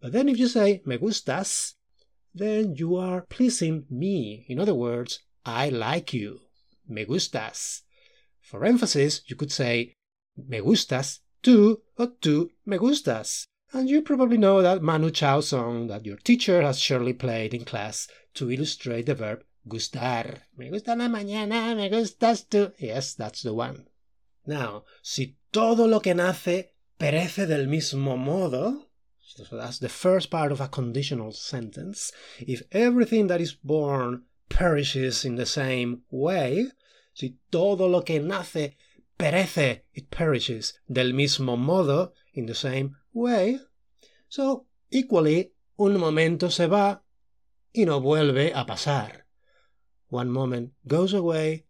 But 0.00 0.12
then 0.12 0.28
if 0.28 0.38
you 0.38 0.46
say, 0.46 0.82
me 0.86 0.98
gustas, 0.98 1.74
then 2.32 2.76
you 2.76 2.94
are 2.96 3.26
pleasing 3.28 3.86
me. 3.90 4.46
In 4.48 4.60
other 4.60 4.74
words, 4.74 5.20
I 5.44 5.68
like 5.68 6.14
you. 6.14 6.40
Me 6.86 7.04
gustas. 7.04 7.82
For 8.40 8.64
emphasis, 8.64 9.22
you 9.26 9.34
could 9.34 9.50
say, 9.50 9.94
me 10.36 10.60
gustas 10.60 11.20
tú 11.42 11.78
or 11.98 12.08
tú 12.20 12.50
me 12.64 12.78
gustas. 12.78 13.46
And 13.72 13.90
you 13.90 14.02
probably 14.02 14.38
know 14.38 14.62
that 14.62 14.82
Manu 14.82 15.10
Chao 15.10 15.40
song 15.40 15.88
that 15.88 16.06
your 16.06 16.18
teacher 16.18 16.62
has 16.62 16.78
surely 16.78 17.12
played 17.12 17.52
in 17.52 17.64
class 17.64 18.06
to 18.34 18.50
illustrate 18.50 19.06
the 19.06 19.16
verb 19.16 19.42
gustar. 19.66 20.42
Me 20.56 20.70
gusta 20.70 20.94
la 20.94 21.08
mañana, 21.08 21.74
me 21.74 21.88
gustas 21.90 22.46
tú. 22.48 22.72
Yes, 22.78 23.14
that's 23.14 23.42
the 23.42 23.52
one. 23.52 23.86
Now, 24.46 24.84
si 25.02 25.36
todo 25.54 25.86
lo 25.86 26.00
que 26.00 26.14
nace 26.14 26.74
perece 26.98 27.46
del 27.46 27.68
mismo 27.68 28.16
modo, 28.16 28.88
so 29.20 29.56
that's 29.56 29.78
the 29.78 29.88
first 29.88 30.28
part 30.28 30.50
of 30.50 30.60
a 30.60 30.66
conditional 30.66 31.30
sentence. 31.30 32.10
If 32.40 32.62
everything 32.72 33.28
that 33.28 33.40
is 33.40 33.54
born 33.54 34.24
perishes 34.48 35.24
in 35.24 35.36
the 35.36 35.46
same 35.46 36.02
way, 36.10 36.72
si 37.12 37.36
todo 37.52 37.86
lo 37.86 38.02
que 38.02 38.18
nace 38.18 38.76
perece, 39.16 39.84
it 39.92 40.10
perishes 40.10 40.74
del 40.90 41.12
mismo 41.12 41.56
modo, 41.56 42.12
in 42.32 42.46
the 42.46 42.54
same 42.56 42.96
way. 43.12 43.60
So, 44.28 44.66
equally, 44.90 45.52
un 45.78 46.00
momento 46.00 46.48
se 46.48 46.66
va 46.66 47.00
y 47.72 47.84
no 47.84 48.00
vuelve 48.00 48.52
a 48.52 48.66
pasar. 48.66 49.24
One 50.08 50.30
moment 50.30 50.72
goes 50.88 51.14
away 51.14 51.66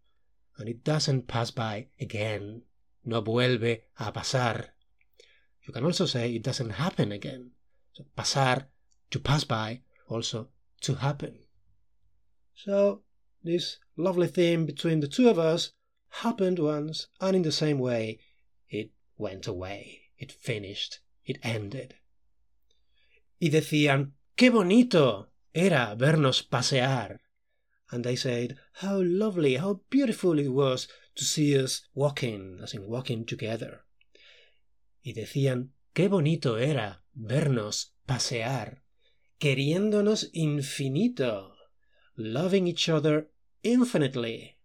and 0.57 0.67
it 0.67 0.83
doesn't 0.83 1.27
pass 1.27 1.51
by 1.51 1.89
again. 2.01 2.63
No 3.05 3.21
vuelve 3.21 3.85
a 3.97 4.11
pasar. 4.11 4.73
You 5.65 5.73
can 5.73 5.85
also 5.85 6.05
say 6.05 6.33
it 6.33 6.43
doesn't 6.43 6.71
happen 6.71 7.11
again. 7.11 7.51
So, 7.93 8.05
pasar, 8.17 8.67
to 9.11 9.19
pass 9.19 9.43
by, 9.43 9.81
also 10.09 10.49
to 10.81 10.95
happen. 10.95 11.39
So, 12.55 13.03
this 13.43 13.77
lovely 13.95 14.27
thing 14.27 14.65
between 14.65 14.99
the 14.99 15.07
two 15.07 15.29
of 15.29 15.39
us 15.39 15.71
happened 16.09 16.59
once, 16.59 17.07
and 17.21 17.35
in 17.35 17.43
the 17.43 17.51
same 17.51 17.79
way, 17.79 18.19
it 18.69 18.91
went 19.17 19.47
away. 19.47 20.01
It 20.17 20.31
finished. 20.31 20.99
It 21.25 21.39
ended. 21.43 21.95
Y 23.39 23.49
decían, 23.49 24.13
¡qué 24.35 24.49
bonito! 24.51 25.29
Era 25.53 25.95
vernos 25.97 26.41
pasear. 26.43 27.19
And 27.91 28.03
they 28.03 28.15
said, 28.15 28.57
How 28.81 29.01
lovely, 29.01 29.55
how 29.55 29.81
beautiful 29.89 30.39
it 30.39 30.49
was 30.49 30.87
to 31.15 31.23
see 31.23 31.57
us 31.57 31.87
walking, 31.93 32.59
as 32.61 32.73
in 32.73 32.87
walking 32.87 33.25
together. 33.25 33.85
Y 35.03 35.13
decían, 35.13 35.71
Qué 35.95 36.09
bonito 36.09 36.57
era 36.57 37.05
vernos 37.13 37.95
pasear, 38.05 38.83
queriéndonos 39.39 40.29
infinito, 40.33 41.55
loving 42.17 42.67
each 42.67 42.89
other 42.89 43.31
infinitely. 43.63 44.57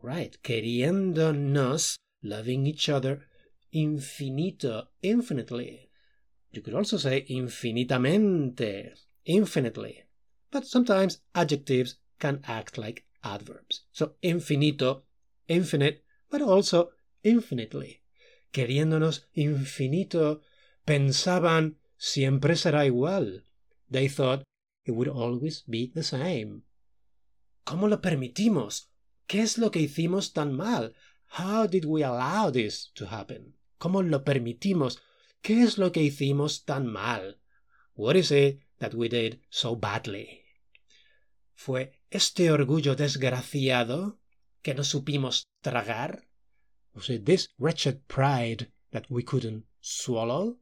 Right, 0.00 0.40
queriéndonos, 0.42 1.96
loving 2.22 2.68
each 2.68 2.88
other, 2.88 3.26
infinito, 3.72 4.90
infinitely. 5.02 5.90
You 6.52 6.62
could 6.62 6.74
also 6.74 6.96
say 6.96 7.26
infinitamente, 7.28 8.92
infinitely. 9.24 10.04
But 10.52 10.66
sometimes 10.66 11.20
adjectives 11.34 11.96
can 12.20 12.42
act 12.46 12.78
like 12.78 13.06
adverbs. 13.24 13.86
So 13.90 14.12
infinito, 14.22 15.02
infinite, 15.48 16.04
but 16.30 16.42
also 16.42 16.90
infinitely. 17.22 18.02
Queriéndonos 18.52 19.28
infinito, 19.34 20.42
pensaban 20.84 21.78
siempre 21.96 22.56
será 22.56 22.84
igual. 22.86 23.44
They 23.90 24.08
thought 24.08 24.42
it 24.84 24.92
would 24.92 25.08
always 25.08 25.64
be 25.66 25.90
the 25.92 26.02
same. 26.02 26.62
¿Cómo 27.64 27.88
lo 27.88 28.00
permitimos? 28.00 28.90
¿Qué 29.26 29.40
es 29.40 29.58
lo 29.58 29.70
que 29.70 29.80
hicimos 29.80 30.32
tan 30.32 30.52
mal? 30.52 30.94
How 31.38 31.66
did 31.66 31.84
we 31.84 32.02
allow 32.02 32.50
this 32.50 32.90
to 32.94 33.06
happen? 33.06 33.54
¿Cómo 33.78 34.02
lo 34.02 34.24
permitimos? 34.24 35.00
¿Qué 35.40 35.62
es 35.62 35.78
lo 35.78 35.92
que 35.92 36.02
hicimos 36.02 36.64
tan 36.64 36.86
mal? 36.86 37.38
What 37.94 38.16
is 38.16 38.30
it 38.30 38.60
that 38.78 38.94
we 38.94 39.08
did 39.08 39.40
so 39.48 39.76
badly? 39.76 40.44
¿Fue 41.54 41.92
este 42.10 42.50
orgullo 42.50 42.96
desgraciado 42.96 44.18
que 44.62 44.74
no 44.74 44.84
supimos 44.84 45.46
tragar? 45.60 46.26
Was 46.94 47.10
it 47.10 47.24
this 47.24 47.48
wretched 47.58 48.06
pride 48.06 48.70
that 48.92 49.10
we 49.10 49.22
couldn't 49.22 49.64
swallow? 49.80 50.58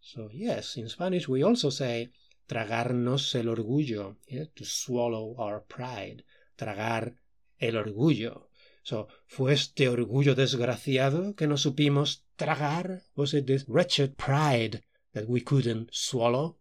So, 0.00 0.30
yes, 0.32 0.76
in 0.76 0.88
Spanish 0.88 1.28
we 1.28 1.42
also 1.42 1.70
say 1.70 2.10
tragarnos 2.48 3.34
el 3.34 3.48
orgullo, 3.48 4.16
yeah? 4.26 4.44
to 4.56 4.64
swallow 4.64 5.34
our 5.38 5.60
pride, 5.60 6.24
tragar 6.56 7.14
el 7.60 7.76
orgullo. 7.76 8.48
So, 8.82 9.08
¿fue 9.26 9.52
este 9.52 9.88
orgullo 9.88 10.34
desgraciado 10.34 11.36
que 11.36 11.46
no 11.46 11.56
supimos 11.56 12.24
tragar? 12.36 13.02
Was 13.14 13.34
it 13.34 13.46
this 13.46 13.64
wretched 13.68 14.16
pride 14.16 14.82
that 15.12 15.28
we 15.28 15.42
couldn't 15.42 15.90
swallow? 15.92 16.58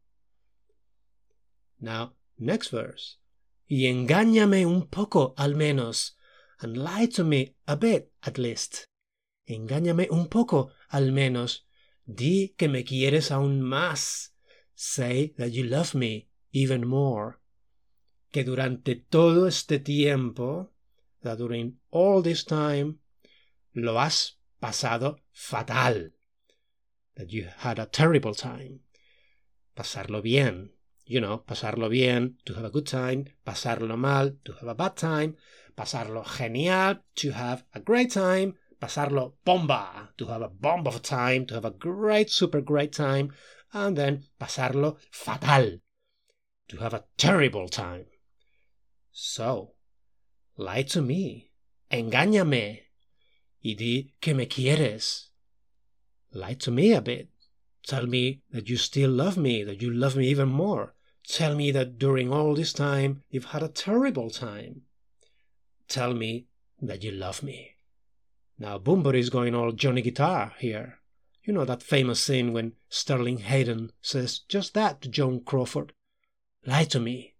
Now, 1.79 2.13
next 2.37 2.71
verse. 2.71 3.17
Y 3.65 3.85
engáñame 3.87 4.65
un 4.65 4.87
poco 4.87 5.33
al 5.37 5.55
menos, 5.55 6.17
and 6.61 6.77
lie 6.77 7.07
to 7.07 7.23
me 7.23 7.55
a 7.67 7.75
bit 7.75 8.11
at 8.23 8.37
least. 8.37 8.85
Engáñame 9.47 10.07
un 10.11 10.27
poco 10.27 10.71
al 10.89 11.11
menos. 11.11 11.65
Di 12.05 12.55
que 12.57 12.67
me 12.67 12.83
quieres 12.83 13.31
aún 13.31 13.61
más. 13.61 14.33
Say 14.75 15.33
that 15.37 15.51
you 15.51 15.63
love 15.63 15.93
me 15.95 16.27
even 16.51 16.87
more. 16.87 17.39
Que 18.31 18.43
durante 18.43 18.95
todo 18.95 19.47
este 19.47 19.79
tiempo 19.79 20.71
that 21.21 21.37
during 21.37 21.79
all 21.91 22.21
this 22.21 22.45
time 22.45 22.99
lo 23.73 23.99
has 23.99 24.37
pasado 24.59 25.21
fatal. 25.31 26.11
That 27.15 27.29
you 27.29 27.47
had 27.57 27.79
a 27.79 27.85
terrible 27.85 28.33
time. 28.33 28.81
Pasarlo 29.75 30.21
bien. 30.21 30.71
You 31.05 31.21
know, 31.21 31.43
pasarlo 31.43 31.89
bien, 31.89 32.37
to 32.45 32.53
have 32.53 32.65
a 32.65 32.69
good 32.69 32.85
time. 32.85 33.25
Pasarlo 33.43 33.97
mal, 33.97 34.37
to 34.45 34.53
have 34.53 34.69
a 34.69 34.75
bad 34.75 34.95
time. 34.95 35.37
Pasarlo 35.79 36.25
genial, 36.37 36.97
to 37.15 37.31
have 37.31 37.63
a 37.73 37.79
great 37.79 38.11
time. 38.11 38.55
Pasarlo 38.81 39.35
bomba, 39.45 40.09
to 40.17 40.25
have 40.25 40.41
a 40.41 40.49
bomb 40.49 40.85
of 40.85 40.97
a 40.97 40.99
time, 40.99 41.45
to 41.45 41.53
have 41.53 41.63
a 41.63 41.71
great, 41.71 42.29
super 42.29 42.59
great 42.59 42.91
time. 42.91 43.31
And 43.71 43.97
then 43.97 44.25
pasarlo 44.41 44.97
fatal, 45.09 45.79
to 46.67 46.77
have 46.77 46.93
a 46.93 47.05
terrible 47.17 47.69
time. 47.69 48.07
So, 49.13 49.75
Lie 50.57 50.83
to 50.83 51.01
me. 51.01 51.51
Engáñame. 51.89 52.81
Y 53.63 53.75
di 53.75 54.15
que 54.19 54.33
me 54.33 54.47
quieres. 54.47 55.29
Lie 56.33 56.55
to 56.55 56.71
me 56.71 56.91
a 56.91 57.01
bit. 57.01 57.29
Tell 57.87 58.05
me 58.05 58.41
that 58.51 58.67
you 58.67 58.75
still 58.75 59.11
love 59.11 59.37
me, 59.37 59.63
that 59.63 59.81
you 59.81 59.89
love 59.89 60.17
me 60.17 60.27
even 60.27 60.49
more. 60.49 60.95
Tell 61.25 61.55
me 61.55 61.71
that 61.71 61.97
during 61.97 62.33
all 62.33 62.55
this 62.55 62.73
time 62.73 63.23
you've 63.29 63.53
had 63.53 63.63
a 63.63 63.69
terrible 63.69 64.29
time. 64.29 64.81
Tell 65.89 66.13
me 66.13 66.45
that 66.81 67.03
you 67.03 67.11
love 67.11 67.43
me. 67.43 67.75
Now 68.57 68.77
Bunbury 68.77 69.19
is 69.19 69.29
going 69.29 69.55
all 69.55 69.71
Johnny 69.71 70.01
Guitar 70.01 70.53
here. 70.59 70.99
You 71.43 71.53
know 71.53 71.65
that 71.65 71.81
famous 71.81 72.19
scene 72.21 72.53
when 72.53 72.73
Sterling 72.89 73.39
Hayden 73.39 73.91
says 74.01 74.39
just 74.47 74.73
that 74.75 75.01
to 75.01 75.09
Joan 75.09 75.41
Crawford. 75.43 75.93
Lie 76.65 76.85
to 76.85 76.99
me. 76.99 77.35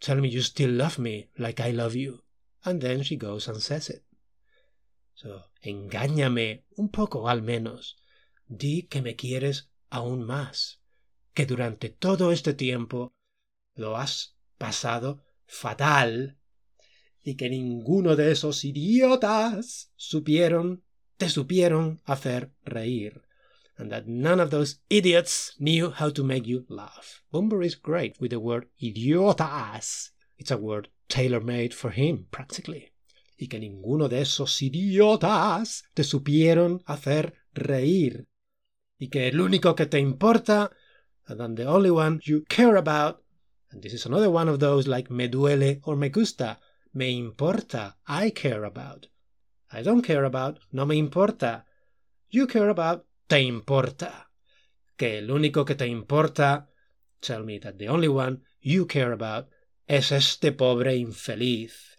Tell 0.00 0.16
me 0.16 0.28
you 0.28 0.42
still 0.42 0.70
love 0.70 0.98
me 0.98 1.28
like 1.38 1.60
I 1.60 1.70
love 1.70 1.94
you. 1.94 2.22
And 2.64 2.80
then 2.80 3.02
she 3.02 3.16
goes 3.16 3.46
and 3.46 3.62
says 3.62 3.88
it. 3.88 4.02
So, 5.14 5.44
engáñame 5.64 6.64
un 6.76 6.88
poco 6.88 7.28
al 7.28 7.42
menos. 7.42 7.96
Di 8.48 8.82
que 8.82 9.00
me 9.00 9.14
quieres 9.14 9.68
aún 9.90 10.24
más. 10.24 10.78
Que 11.34 11.46
durante 11.46 11.90
todo 11.90 12.32
este 12.32 12.54
tiempo 12.54 13.12
lo 13.76 13.96
has 13.96 14.34
pasado 14.58 15.22
fatal. 15.46 16.36
Y 17.22 17.36
que 17.36 17.48
ninguno 17.48 18.16
de 18.16 18.32
esos 18.32 18.64
idiotas 18.64 19.92
supieron, 19.96 20.82
te 21.16 21.28
supieron 21.28 22.00
hacer 22.04 22.52
reír. 22.64 23.22
And 23.76 23.90
that 23.90 24.06
none 24.06 24.40
of 24.42 24.50
those 24.50 24.80
idiots 24.88 25.54
knew 25.58 25.92
how 25.98 26.10
to 26.10 26.24
make 26.24 26.46
you 26.46 26.66
laugh. 26.68 27.22
Bumber 27.30 27.62
is 27.62 27.80
great 27.80 28.20
with 28.20 28.30
the 28.30 28.38
word 28.38 28.68
idiotas. 28.80 30.12
It's 30.36 30.50
a 30.50 30.56
word 30.56 30.88
tailor-made 31.08 31.72
for 31.72 31.92
him, 31.92 32.26
practically. 32.30 32.92
Y 33.38 33.46
que 33.48 33.58
ninguno 33.58 34.08
de 34.08 34.22
esos 34.22 34.60
idiotas 34.60 35.84
te 35.94 36.04
supieron 36.04 36.82
hacer 36.86 37.34
reír. 37.54 38.26
Y 38.98 39.08
que 39.08 39.28
el 39.28 39.40
único 39.40 39.74
que 39.74 39.86
te 39.86 39.98
importa, 39.98 40.70
and 41.26 41.56
the 41.56 41.66
only 41.66 41.90
one 41.90 42.20
you 42.24 42.44
care 42.48 42.76
about, 42.76 43.22
and 43.70 43.82
this 43.82 43.94
is 43.94 44.06
another 44.06 44.28
one 44.28 44.48
of 44.48 44.58
those 44.58 44.86
like 44.86 45.12
me 45.12 45.28
duele 45.28 45.80
or 45.84 45.96
me 45.96 46.08
gusta, 46.08 46.60
me 46.94 47.10
importa, 47.10 47.96
I 48.06 48.30
care 48.30 48.64
about. 48.64 49.08
I 49.70 49.82
don't 49.82 50.02
care 50.02 50.24
about, 50.24 50.58
no 50.72 50.84
me 50.84 50.96
importa. 50.96 51.64
You 52.28 52.46
care 52.46 52.68
about, 52.68 53.06
te 53.28 53.40
importa. 53.40 54.30
Que 54.96 55.18
el 55.18 55.30
único 55.30 55.64
que 55.64 55.74
te 55.74 55.86
importa, 55.86 56.68
tell 57.20 57.44
me 57.44 57.58
that 57.60 57.78
the 57.78 57.88
only 57.88 58.08
one 58.08 58.42
you 58.60 58.86
care 58.86 59.12
about 59.12 59.48
es 59.88 60.12
este 60.12 60.52
pobre 60.52 60.96
infeliz. 60.96 61.96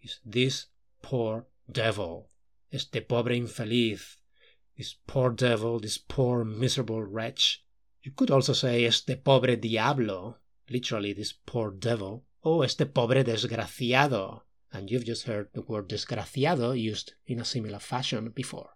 Is 0.00 0.20
this 0.24 0.66
poor 1.00 1.46
devil. 1.66 2.30
Este 2.70 3.00
pobre 3.00 3.36
infeliz. 3.36 4.18
This 4.76 4.94
poor 5.06 5.30
devil, 5.30 5.80
this 5.80 5.98
poor 5.98 6.44
miserable 6.44 7.02
wretch. 7.02 7.64
You 8.02 8.12
could 8.12 8.30
also 8.30 8.52
say 8.52 8.84
este 8.84 9.16
pobre 9.16 9.56
diablo, 9.56 10.40
literally 10.68 11.14
this 11.14 11.32
poor 11.32 11.70
devil, 11.70 12.26
or 12.44 12.64
este 12.64 12.86
pobre 12.86 13.24
desgraciado. 13.24 14.44
And 14.70 14.90
you've 14.90 15.06
just 15.06 15.26
heard 15.26 15.48
the 15.52 15.62
word 15.62 15.88
desgraciado 15.88 16.74
used 16.74 17.14
in 17.26 17.40
a 17.40 17.44
similar 17.44 17.80
fashion 17.80 18.32
before, 18.34 18.70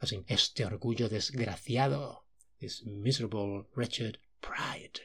as 0.00 0.12
in 0.12 0.24
este 0.28 0.64
orgullo 0.64 1.08
desgraciado, 1.08 2.24
this 2.58 2.84
miserable, 2.84 3.66
wretched 3.74 4.18
pride. 4.40 5.00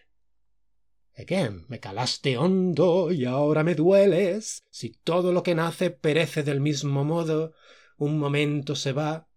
Again, 1.18 1.66
me 1.68 1.80
calaste 1.80 2.38
hondo 2.38 3.12
y 3.12 3.26
ahora 3.26 3.64
me 3.64 3.76
dueles. 3.76 4.64
Si 4.72 4.90
todo 5.04 5.32
lo 5.34 5.44
que 5.44 5.54
nace 5.54 5.92
perece 5.92 6.44
del 6.44 6.62
mismo 6.62 7.04
modo, 7.04 7.54
un 7.98 8.18
momento 8.18 8.76
se 8.76 8.94
va 8.94 9.28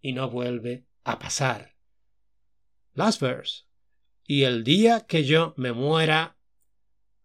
y 0.00 0.12
no 0.12 0.30
vuelve 0.30 0.86
a 1.04 1.18
pasar. 1.18 1.76
Last 2.94 3.20
verse. 3.20 3.64
Y 4.24 4.44
el 4.44 4.62
día 4.62 5.06
que 5.06 5.24
yo 5.24 5.54
me 5.56 5.72
muera, 5.72 6.38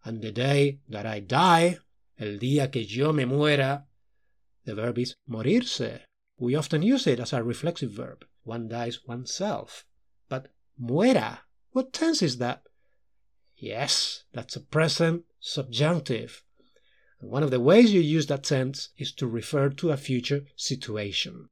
and 0.06 0.22
the 0.22 0.30
day 0.30 0.78
that 0.88 1.04
I 1.04 1.18
die, 1.18 1.78
el 2.20 2.38
día 2.38 2.70
que 2.70 2.82
yo 2.82 3.12
me 3.12 3.24
muera, 3.24 3.86
the 4.64 4.76
verb 4.76 4.98
is 4.98 5.16
morirse. 5.28 6.02
We 6.38 6.54
often 6.54 6.82
use 6.82 7.08
it 7.08 7.18
as 7.18 7.32
a 7.32 7.42
reflexive 7.42 7.90
verb. 7.90 8.24
One 8.44 8.68
dies 8.68 9.00
oneself. 9.04 9.84
But 10.28 10.52
muera, 10.80 11.40
what 11.72 11.92
tense 11.92 12.22
is 12.22 12.38
that? 12.38 12.62
Yes, 13.56 14.22
that's 14.32 14.54
a 14.54 14.60
present 14.60 15.24
subjunctive. 15.40 16.44
And 17.20 17.28
one 17.28 17.42
of 17.42 17.50
the 17.50 17.58
ways 17.58 17.92
you 17.92 18.00
use 18.00 18.28
that 18.28 18.44
tense 18.44 18.90
is 18.96 19.10
to 19.14 19.26
refer 19.26 19.70
to 19.70 19.90
a 19.90 19.96
future 19.96 20.44
situation. 20.54 21.48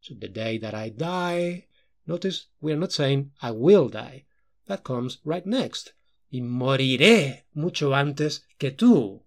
So 0.00 0.14
the 0.14 0.28
day 0.28 0.58
that 0.58 0.74
I 0.74 0.90
die, 0.90 1.66
notice 2.06 2.46
we're 2.60 2.76
not 2.76 2.92
saying 2.92 3.32
I 3.42 3.50
will 3.50 3.88
die. 3.88 4.26
That 4.66 4.84
comes 4.84 5.18
right 5.24 5.44
next. 5.44 5.92
Y 6.30 6.40
moriré 6.40 7.44
mucho 7.54 7.94
antes 7.94 8.42
que 8.58 8.70
tú. 8.70 9.22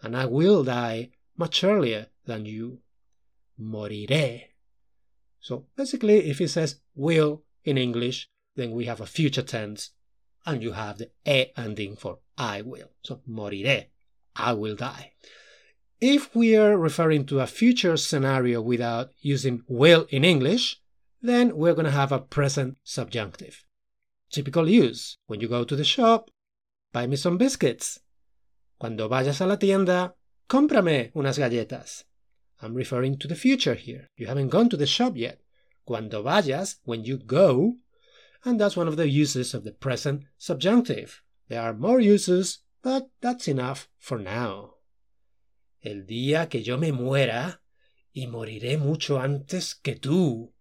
And 0.00 0.16
I 0.16 0.26
will 0.26 0.64
die 0.64 1.12
much 1.36 1.64
earlier 1.64 2.08
than 2.26 2.46
you. 2.46 2.80
Moriré. 3.58 4.50
So 5.40 5.66
basically, 5.76 6.30
if 6.30 6.40
it 6.40 6.48
says 6.48 6.80
will 6.94 7.42
in 7.64 7.78
English, 7.78 8.28
then 8.56 8.72
we 8.72 8.86
have 8.86 9.00
a 9.00 9.06
future 9.06 9.42
tense 9.42 9.90
and 10.46 10.62
you 10.62 10.72
have 10.72 10.98
the 10.98 11.10
e 11.26 11.52
ending 11.56 11.96
for 11.96 12.18
I 12.36 12.62
will. 12.62 12.90
So 13.02 13.20
moriré, 13.28 13.86
I 14.36 14.52
will 14.52 14.76
die. 14.76 15.12
if 16.00 16.36
we 16.36 16.54
are 16.54 16.76
referring 16.76 17.24
to 17.24 17.40
a 17.40 17.46
future 17.46 17.96
scenario 17.96 18.60
without 18.60 19.10
using 19.22 19.62
will 19.66 20.06
in 20.10 20.22
English, 20.22 20.80
then 21.22 21.56
we're 21.56 21.72
going 21.72 21.86
to 21.86 21.90
have 21.90 22.12
a 22.12 22.18
present 22.18 22.76
subjunctive. 22.84 23.64
Typical 24.30 24.68
use 24.68 25.16
when 25.26 25.40
you 25.40 25.48
go 25.48 25.64
to 25.64 25.76
the 25.76 25.84
shop, 25.84 26.30
buy 26.92 27.06
me 27.06 27.16
some 27.16 27.38
biscuits. 27.38 28.00
Cuando 28.78 29.08
vayas 29.08 29.40
a 29.40 29.46
la 29.46 29.56
tienda, 29.56 30.14
cómprame 30.48 31.12
unas 31.14 31.38
galletas. 31.38 32.04
I'm 32.60 32.74
referring 32.74 33.18
to 33.18 33.28
the 33.28 33.36
future 33.36 33.74
here. 33.74 34.10
You 34.16 34.26
haven't 34.26 34.48
gone 34.48 34.68
to 34.70 34.76
the 34.76 34.86
shop 34.86 35.16
yet. 35.16 35.40
Cuando 35.84 36.22
vayas, 36.22 36.76
when 36.84 37.04
you 37.04 37.18
go, 37.18 37.76
and 38.44 38.60
that's 38.60 38.76
one 38.76 38.88
of 38.88 38.96
the 38.96 39.08
uses 39.08 39.54
of 39.54 39.64
the 39.64 39.72
present 39.72 40.24
subjunctive. 40.38 41.22
There 41.48 41.60
are 41.60 41.74
more 41.74 42.00
uses, 42.00 42.60
but 42.82 43.08
that's 43.20 43.48
enough 43.48 43.88
for 43.98 44.18
now. 44.18 44.74
El 45.82 46.06
día 46.06 46.48
que 46.48 46.62
yo 46.62 46.78
me 46.78 46.90
muera, 46.90 47.60
y 48.14 48.26
moriré 48.26 48.78
mucho 48.78 49.18
antes 49.18 49.74
que 49.74 49.96
tú. 49.96 50.52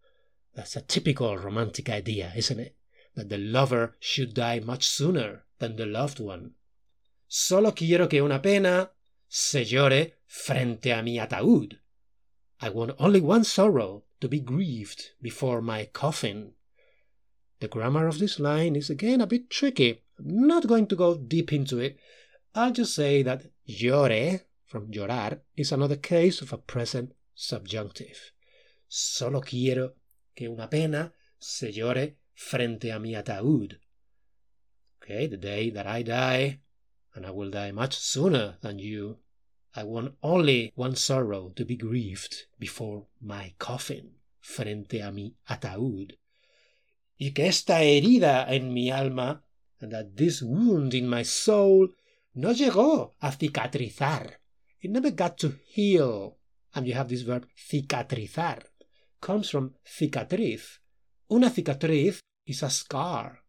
That's 0.56 0.76
a 0.76 0.82
typical 0.82 1.38
romantic 1.38 1.90
idea, 1.90 2.34
isn't 2.36 2.60
it? 2.60 2.76
That 3.16 3.30
the 3.30 3.38
lover 3.38 3.96
should 4.00 4.34
die 4.34 4.60
much 4.60 4.88
sooner 4.88 5.44
than 5.60 5.76
the 5.76 5.86
loved 5.86 6.20
one. 6.20 6.52
Solo 7.28 7.72
quiero 7.72 8.08
que 8.08 8.22
una 8.22 8.40
pena 8.42 8.92
se 9.28 9.66
llore 9.66 10.14
frente 10.28 10.92
a 10.92 11.02
mi 11.02 11.18
ataúd. 11.18 11.78
I 12.60 12.70
want 12.70 12.96
only 12.98 13.22
one 13.22 13.44
sorrow 13.44 14.04
to 14.22 14.28
be 14.28 14.40
grieved 14.40 15.12
before 15.22 15.62
my 15.62 15.86
coffin. 15.86 16.54
The 17.60 17.68
grammar 17.68 18.08
of 18.08 18.20
this 18.20 18.40
line 18.40 18.76
is 18.76 18.90
again 18.90 19.22
a 19.22 19.28
bit 19.28 19.50
tricky. 19.50 20.02
I'm 20.18 20.48
not 20.48 20.68
going 20.68 20.88
to 20.88 20.96
go 20.96 21.16
deep 21.16 21.52
into 21.52 21.80
it. 21.80 21.98
I'll 22.56 22.72
just 22.72 22.96
say 22.96 23.24
that 23.24 23.46
llore, 23.68 24.42
from 24.66 24.92
llorar, 24.92 25.40
is 25.56 25.72
another 25.72 25.96
case 25.96 26.42
of 26.42 26.54
a 26.54 26.58
present 26.58 27.14
subjunctive. 27.36 28.32
Solo 28.88 29.42
quiero 29.42 29.94
que 30.36 30.48
una 30.48 30.68
pena 30.68 31.12
se 31.40 31.72
llore 31.72 32.14
frente 32.34 32.92
a 32.92 33.00
mi 33.00 33.14
ataúd. 33.16 33.80
Okay, 35.02 35.28
the 35.28 35.38
day 35.38 35.70
that 35.70 35.88
I 35.88 36.04
die, 36.04 36.60
and 37.14 37.26
I 37.26 37.32
will 37.32 37.52
die 37.52 37.72
much 37.72 37.96
sooner 37.98 38.58
than 38.62 38.80
you, 38.80 39.20
I 39.76 39.84
want 39.84 40.16
only 40.22 40.72
one 40.76 40.96
sorrow 40.96 41.50
to 41.56 41.66
be 41.66 41.76
grieved 41.76 42.46
before 42.60 43.08
my 43.22 43.54
coffin, 43.58 44.16
frente 44.40 45.02
a 45.02 45.12
mi 45.12 45.36
ataúd. 45.50 46.14
y 47.18 47.32
que 47.32 47.48
esta 47.48 47.84
herida 47.84 48.46
en 48.54 48.74
mi 48.74 48.92
alma, 48.92 49.44
and 49.80 49.92
that 49.92 50.16
this 50.16 50.42
wound 50.42 50.94
in 50.94 51.08
my 51.08 51.24
soul, 51.24 51.90
no 52.34 52.52
llegó 52.52 53.14
a 53.20 53.32
cicatrizar. 53.32 54.40
It 54.82 54.92
never 54.92 55.12
got 55.12 55.38
to 55.38 55.60
heal. 55.68 56.38
And 56.76 56.88
you 56.88 56.94
have 56.96 57.08
this 57.08 57.22
verb 57.22 57.48
cicatrizar. 57.56 58.64
Comes 59.22 59.50
from 59.50 59.76
cicatriz. 59.86 60.80
Una 61.34 61.50
cicatriz 61.50 62.20
is 62.46 62.62
a 62.62 62.70
scar. 62.70 63.40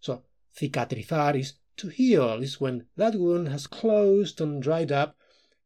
So 0.00 0.24
cicatrizar 0.54 1.34
is 1.34 1.54
to 1.78 1.88
heal, 1.88 2.42
is 2.42 2.60
when 2.60 2.88
that 2.96 3.14
wound 3.14 3.48
has 3.48 3.66
closed 3.66 4.38
and 4.42 4.62
dried 4.62 4.92
up 4.92 5.16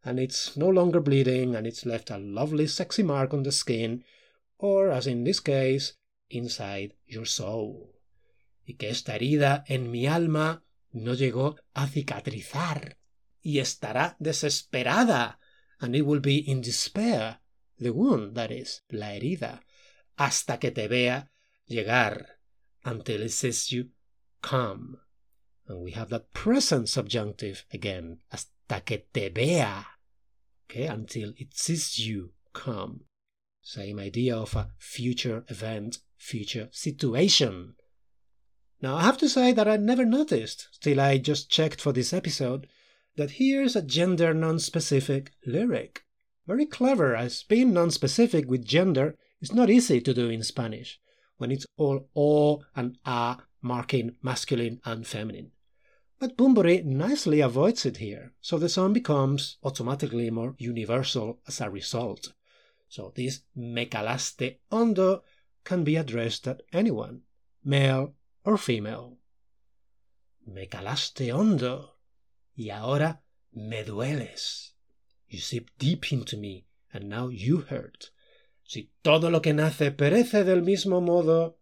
and 0.05 0.21
it's 0.21 0.57
no 0.57 0.69
longer 0.69 1.01
bleeding 1.01 1.57
and 1.57 1.67
it's 1.67 1.85
left 1.85 2.09
a 2.11 2.19
lovely 2.19 2.69
sexy 2.69 3.03
mark 3.03 3.35
on 3.35 3.43
the 3.43 3.51
skin, 3.51 4.05
or 4.59 4.91
as 4.91 5.09
in 5.09 5.25
this 5.25 5.41
case, 5.41 5.95
inside 6.29 6.95
your 7.07 7.27
soul. 7.27 7.97
Y 8.65 8.75
que 8.79 8.91
esta 8.91 9.17
herida 9.17 9.65
en 9.67 9.91
mi 9.91 10.07
alma 10.07 10.63
no 10.93 11.15
llegó 11.15 11.57
a 11.75 11.89
cicatrizar 11.89 12.97
y 13.43 13.59
estará 13.59 14.17
desesperada 14.21 15.41
and 15.81 15.97
it 15.97 16.03
will 16.03 16.21
be 16.21 16.39
in 16.39 16.61
despair, 16.61 17.41
the 17.77 17.91
wound 17.91 18.37
that 18.37 18.53
is, 18.53 18.85
la 18.91 19.15
herida, 19.15 19.63
hasta 20.17 20.61
que 20.61 20.71
te 20.71 20.87
vea 20.87 21.30
llegar 21.71 22.27
until 22.85 23.23
it 23.23 23.31
says 23.31 23.73
you 23.73 23.89
come. 24.43 24.99
And 25.67 25.81
we 25.81 25.93
have 25.93 26.11
that 26.11 26.35
present 26.35 26.89
subjunctive 26.89 27.65
again, 27.73 28.19
hasta 28.31 28.83
que 28.85 29.03
te 29.13 29.29
vea, 29.29 29.87
okay, 30.69 30.87
until 30.87 31.33
it 31.37 31.57
sees 31.57 31.99
you 31.99 32.31
come. 32.53 33.03
Same 33.63 34.01
idea 34.01 34.37
of 34.37 34.57
a 34.57 34.71
future 34.79 35.45
event 35.49 35.99
future 36.17 36.69
situation. 36.73 37.75
Now, 38.83 38.97
I 38.97 39.03
have 39.03 39.19
to 39.19 39.29
say 39.29 39.53
that 39.53 39.69
I 39.69 39.77
never 39.77 40.05
noticed, 40.05 40.69
till 40.81 41.01
I 41.01 41.19
just 41.19 41.51
checked 41.51 41.81
for 41.81 41.93
this 41.93 42.13
episode, 42.13 42.67
that 43.17 43.33
here's 43.33 43.77
a 43.77 43.83
gender 43.83 44.33
non-specific 44.33 45.33
lyric. 45.47 46.05
Very 46.47 46.67
clever, 46.67 47.15
as 47.15 47.43
being 47.43 47.73
non-specific 47.73 48.49
with 48.49 48.65
gender 48.65 49.17
is 49.41 49.53
not 49.53 49.71
easy 49.71 50.01
to 50.01 50.15
do 50.15 50.31
in 50.31 50.43
Spanish, 50.43 50.99
when 51.41 51.51
it's 51.51 51.67
all 51.79 52.07
o 52.15 52.63
and 52.77 52.99
a 53.07 53.39
marking 53.63 54.15
masculine 54.23 54.79
and 54.85 55.07
feminine. 55.07 55.51
But 56.19 56.37
Bunbury 56.37 56.83
nicely 56.83 57.41
avoids 57.41 57.87
it 57.87 57.97
here, 57.97 58.35
so 58.43 58.59
the 58.59 58.69
song 58.69 58.93
becomes 58.93 59.57
automatically 59.65 60.31
more 60.31 60.55
universal 60.59 61.41
as 61.49 61.63
a 61.63 61.71
result. 61.71 62.35
So 62.89 63.13
this 63.17 63.41
me 63.57 63.87
calaste 63.87 64.59
hondo 64.71 65.23
can 65.65 65.83
be 65.83 65.97
addressed 65.97 66.47
at 66.47 66.61
anyone, 66.75 67.23
male 67.65 68.13
or 68.45 68.59
female. 68.59 69.17
Me 70.47 70.67
calaste 70.67 71.31
hondo, 71.31 71.95
y 72.55 72.69
ahora 72.69 73.21
me 73.55 73.83
dueles. 73.83 74.73
You 75.27 75.39
seep 75.39 75.71
deep 75.79 76.13
into 76.13 76.37
me, 76.37 76.67
and 76.93 77.09
now 77.09 77.29
you 77.29 77.59
hurt. 77.63 78.11
Si 78.71 78.89
todo 79.03 79.33
lo 79.33 79.43
que 79.43 79.53
nace 79.53 79.91
perece 79.91 80.45
del 80.45 80.63
mismo 80.63 81.01
modo, 81.01 81.59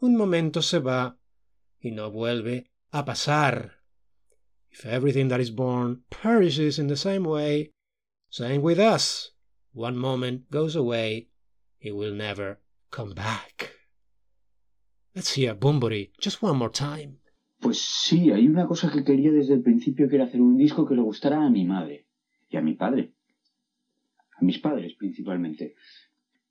un 0.00 0.16
momento 0.16 0.60
se 0.60 0.80
va 0.80 1.16
y 1.78 1.92
no 1.92 2.10
vuelve 2.10 2.72
a 2.90 3.04
pasar. 3.04 3.84
If 4.68 4.84
everything 4.84 5.28
that 5.28 5.38
is 5.38 5.54
born 5.54 6.02
perishes 6.10 6.80
in 6.80 6.88
the 6.88 6.96
same 6.96 7.28
way, 7.28 7.70
same 8.28 8.58
with 8.58 8.80
us. 8.80 9.36
One 9.72 9.96
moment 9.96 10.50
goes 10.50 10.74
away, 10.74 11.28
it 11.78 11.94
will 11.94 12.16
never 12.16 12.58
come 12.90 13.14
back. 13.14 13.76
Let's 15.14 15.36
hear 15.36 15.54
Bumburi 15.54 16.10
just 16.20 16.42
one 16.42 16.56
more 16.56 16.72
time. 16.72 17.20
Pues 17.60 17.78
sí, 17.78 18.32
hay 18.32 18.48
una 18.48 18.66
cosa 18.66 18.90
que 18.90 19.04
quería 19.04 19.30
desde 19.30 19.54
el 19.54 19.62
principio, 19.62 20.08
que 20.08 20.16
era 20.16 20.24
hacer 20.24 20.40
un 20.40 20.56
disco 20.56 20.88
que 20.88 20.96
le 20.96 21.02
gustara 21.02 21.46
a 21.46 21.50
mi 21.50 21.64
madre 21.64 22.08
y 22.48 22.56
a 22.56 22.62
mi 22.62 22.74
padre. 22.74 23.12
A 24.40 24.44
mis 24.44 24.58
padres 24.58 24.96
principalmente. 24.98 25.76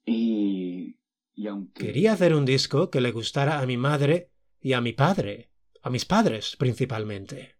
Y, 0.05 0.97
y 1.33 1.47
aunque... 1.47 1.85
Quería 1.85 2.13
hacer 2.13 2.33
un 2.33 2.45
disco 2.45 2.89
que 2.89 3.01
le 3.01 3.11
gustara 3.11 3.59
a 3.59 3.65
mi 3.65 3.77
madre 3.77 4.31
y 4.59 4.73
a 4.73 4.81
mi 4.81 4.93
padre. 4.93 5.49
A 5.83 5.89
mis 5.89 6.05
padres 6.05 6.55
principalmente. 6.57 7.55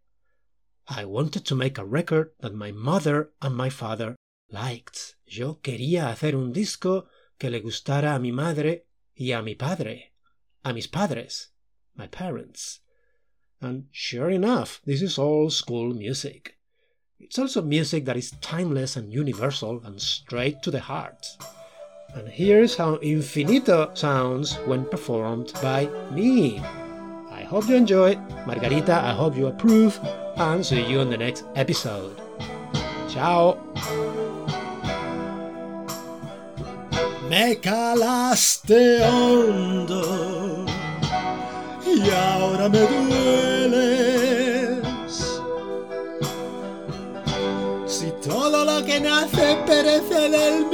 I 0.88 1.06
wanted 1.06 1.46
to 1.46 1.56
make 1.56 1.80
a 1.80 1.86
record 1.86 2.34
that 2.40 2.54
my 2.54 2.72
mother 2.72 3.34
and 3.40 3.56
my 3.56 3.70
father 3.70 4.16
liked. 4.50 5.16
Yo 5.26 5.62
quería 5.62 6.10
hacer 6.10 6.36
un 6.36 6.52
disco 6.52 7.08
que 7.38 7.50
le 7.50 7.62
gustara 7.62 8.14
a 8.14 8.20
mi 8.20 8.32
madre 8.32 8.88
y 9.16 9.32
a 9.32 9.42
mi 9.42 9.56
padre, 9.56 10.14
a 10.64 10.74
mis 10.74 10.88
padres, 10.88 11.54
my 11.96 12.08
parents. 12.08 12.82
And 13.60 13.86
sure 13.92 14.30
enough, 14.30 14.82
this 14.86 15.02
is 15.02 15.18
all 15.18 15.50
school 15.50 15.94
music. 15.94 16.58
It's 17.20 17.38
also 17.38 17.62
music 17.62 18.06
that 18.06 18.18
is 18.18 18.32
timeless 18.42 18.98
and 18.98 19.14
universal 19.14 19.82
and 19.86 20.02
straight 20.02 20.62
to 20.64 20.72
the 20.72 20.82
heart. 20.82 21.26
And 22.14 22.28
here's 22.28 22.76
how 22.76 22.98
Infinito 22.98 23.98
sounds 23.98 24.56
when 24.66 24.86
performed 24.86 25.54
by 25.62 25.88
me. 26.12 26.60
I 27.32 27.44
hope 27.44 27.68
you 27.68 27.76
enjoyed. 27.76 28.20
Margarita, 28.46 28.94
I 28.94 29.14
hope 29.14 29.36
you 29.36 29.48
approve. 29.48 30.00
And 30.38 30.66
see 30.66 30.86
you 30.86 31.00
in 31.00 31.10
the 31.10 31.18
next 31.18 31.46
episode. 31.56 32.22
Ciao! 33.10 33.58
me 37.32 37.58
calaste 37.62 39.02
hondo 39.06 40.66
y 41.86 42.10
ahora 42.10 42.68
me 42.68 42.80
dueles. 42.80 44.34
Si 47.88 48.12
todo 48.22 48.66
lo 48.66 48.84
que 48.86 49.00
nace 49.00 49.58
perece 49.66 50.30
del 50.30 50.66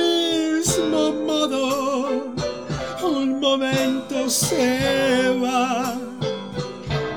momento 3.57 4.29
se 4.29 5.35
va 5.41 5.95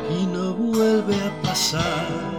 y 0.09 0.26
no 0.26 0.55
vuelve 0.55 1.16
a 1.16 1.42
pasar. 1.42 2.31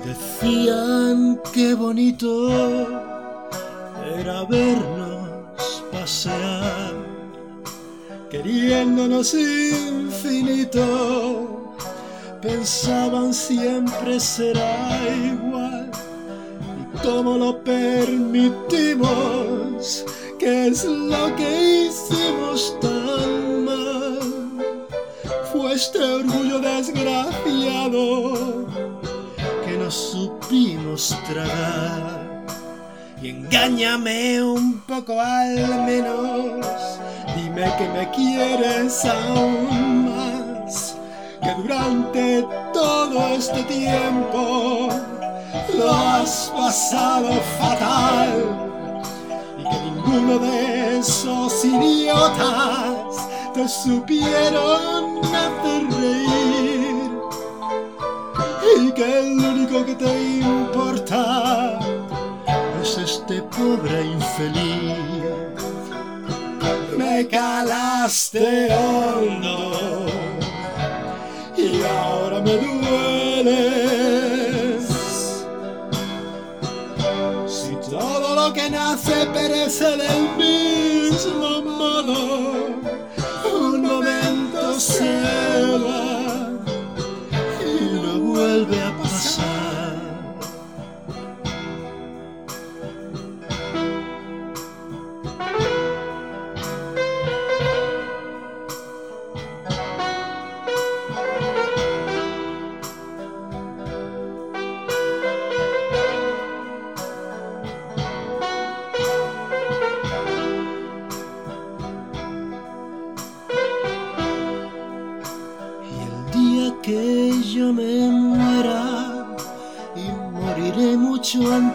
decían 0.00 1.40
qué 1.54 1.72
bonito 1.74 2.28
era 4.18 4.44
vernos 4.44 5.82
pasear, 5.90 6.92
queriéndonos 8.30 9.32
infinito, 9.32 10.84
pensaban 12.42 13.32
siempre 13.32 14.20
será 14.20 15.08
igual. 15.16 15.43
Y 17.04 17.06
cómo 17.06 17.36
lo 17.36 17.62
permitimos, 17.62 19.06
que 20.38 20.68
es 20.68 20.84
lo 20.84 21.36
que 21.36 21.86
hicimos 21.86 22.74
tan 22.80 23.66
mal. 23.66 24.20
Fue 25.52 25.74
este 25.74 25.98
orgullo 25.98 26.60
desgraciado 26.60 28.64
que 29.66 29.76
no 29.76 29.90
supimos 29.90 31.14
tragar. 31.28 32.46
Y 33.20 33.28
engáñame 33.28 34.42
un 34.42 34.80
poco 34.80 35.20
al 35.20 35.84
menos, 35.84 36.64
dime 37.36 37.70
que 37.76 37.86
me 37.88 38.10
quieres 38.12 39.04
aún 39.04 40.06
más, 40.06 40.96
que 41.42 41.52
durante 41.54 42.46
todo 42.72 43.28
este 43.28 43.62
tiempo 43.64 44.88
lo 45.76 45.90
has 45.90 46.52
pasado 46.54 47.30
fatal. 47.58 48.30
Y 49.58 49.62
que 49.62 49.78
ninguno 49.84 50.38
de 50.38 50.98
esos 50.98 51.64
idiotas 51.64 53.28
te 53.54 53.68
supieron 53.68 55.18
hacer 55.24 55.82
reír. 56.00 57.10
Y 58.80 58.92
que 58.92 59.18
el 59.20 59.38
único 59.38 59.84
que 59.84 59.94
te 59.94 60.38
importa 60.40 61.78
es 62.82 62.98
este 62.98 63.42
pobre 63.42 64.04
infeliz. 64.04 64.98
Me 66.96 67.26
calaste 67.28 68.68
hondo 68.74 70.03
lo 78.94 79.00
que 79.00 79.10
nace 79.10 79.26
perece 79.26 79.96
del 79.96 80.36
mismo 80.36 81.53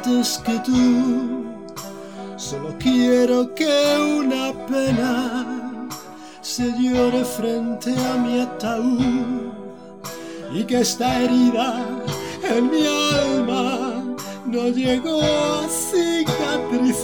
que 0.02 0.60
tú, 0.66 1.44
solo 2.38 2.74
quiero 2.80 3.54
que 3.54 3.98
una 4.18 4.54
pena 4.66 5.90
se 6.42 6.72
llore 6.80 7.26
frente 7.26 7.94
a 7.94 8.16
mi 8.16 8.40
ataúd 8.40 9.52
y 10.54 10.64
que 10.64 10.80
esta 10.80 11.22
herida 11.22 11.86
en 12.44 12.72
mi 12.72 12.88
alma 12.88 14.16
no 14.46 14.70
llegó 14.70 15.22
a 15.22 15.68
cicatrizar 15.68 17.04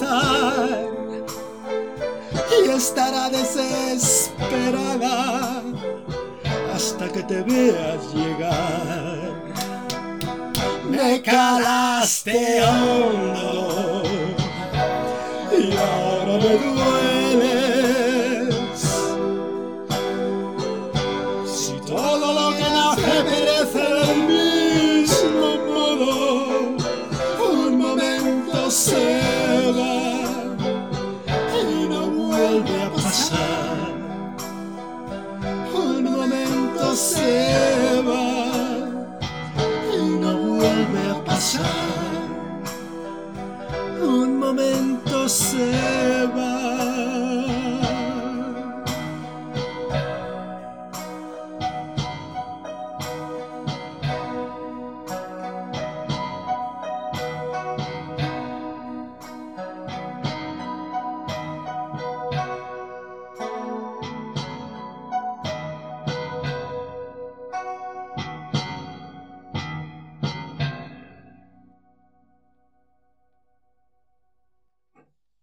y 2.64 2.70
estará 2.70 3.30
desesperada 3.30 4.54
hasta 6.74 7.10
que 7.10 7.24
te 7.24 7.42
veas 7.44 8.14
llegar. 8.14 9.55
Me 10.96 11.22
calaste 11.22 12.64
hondo 12.64 14.04
y 15.52 15.76
ahora 15.76 16.34
me 16.42 16.54
dueles. 16.74 18.00
Si 21.46 21.74
todo 21.86 22.34
lo 22.34 22.56
que 22.56 22.68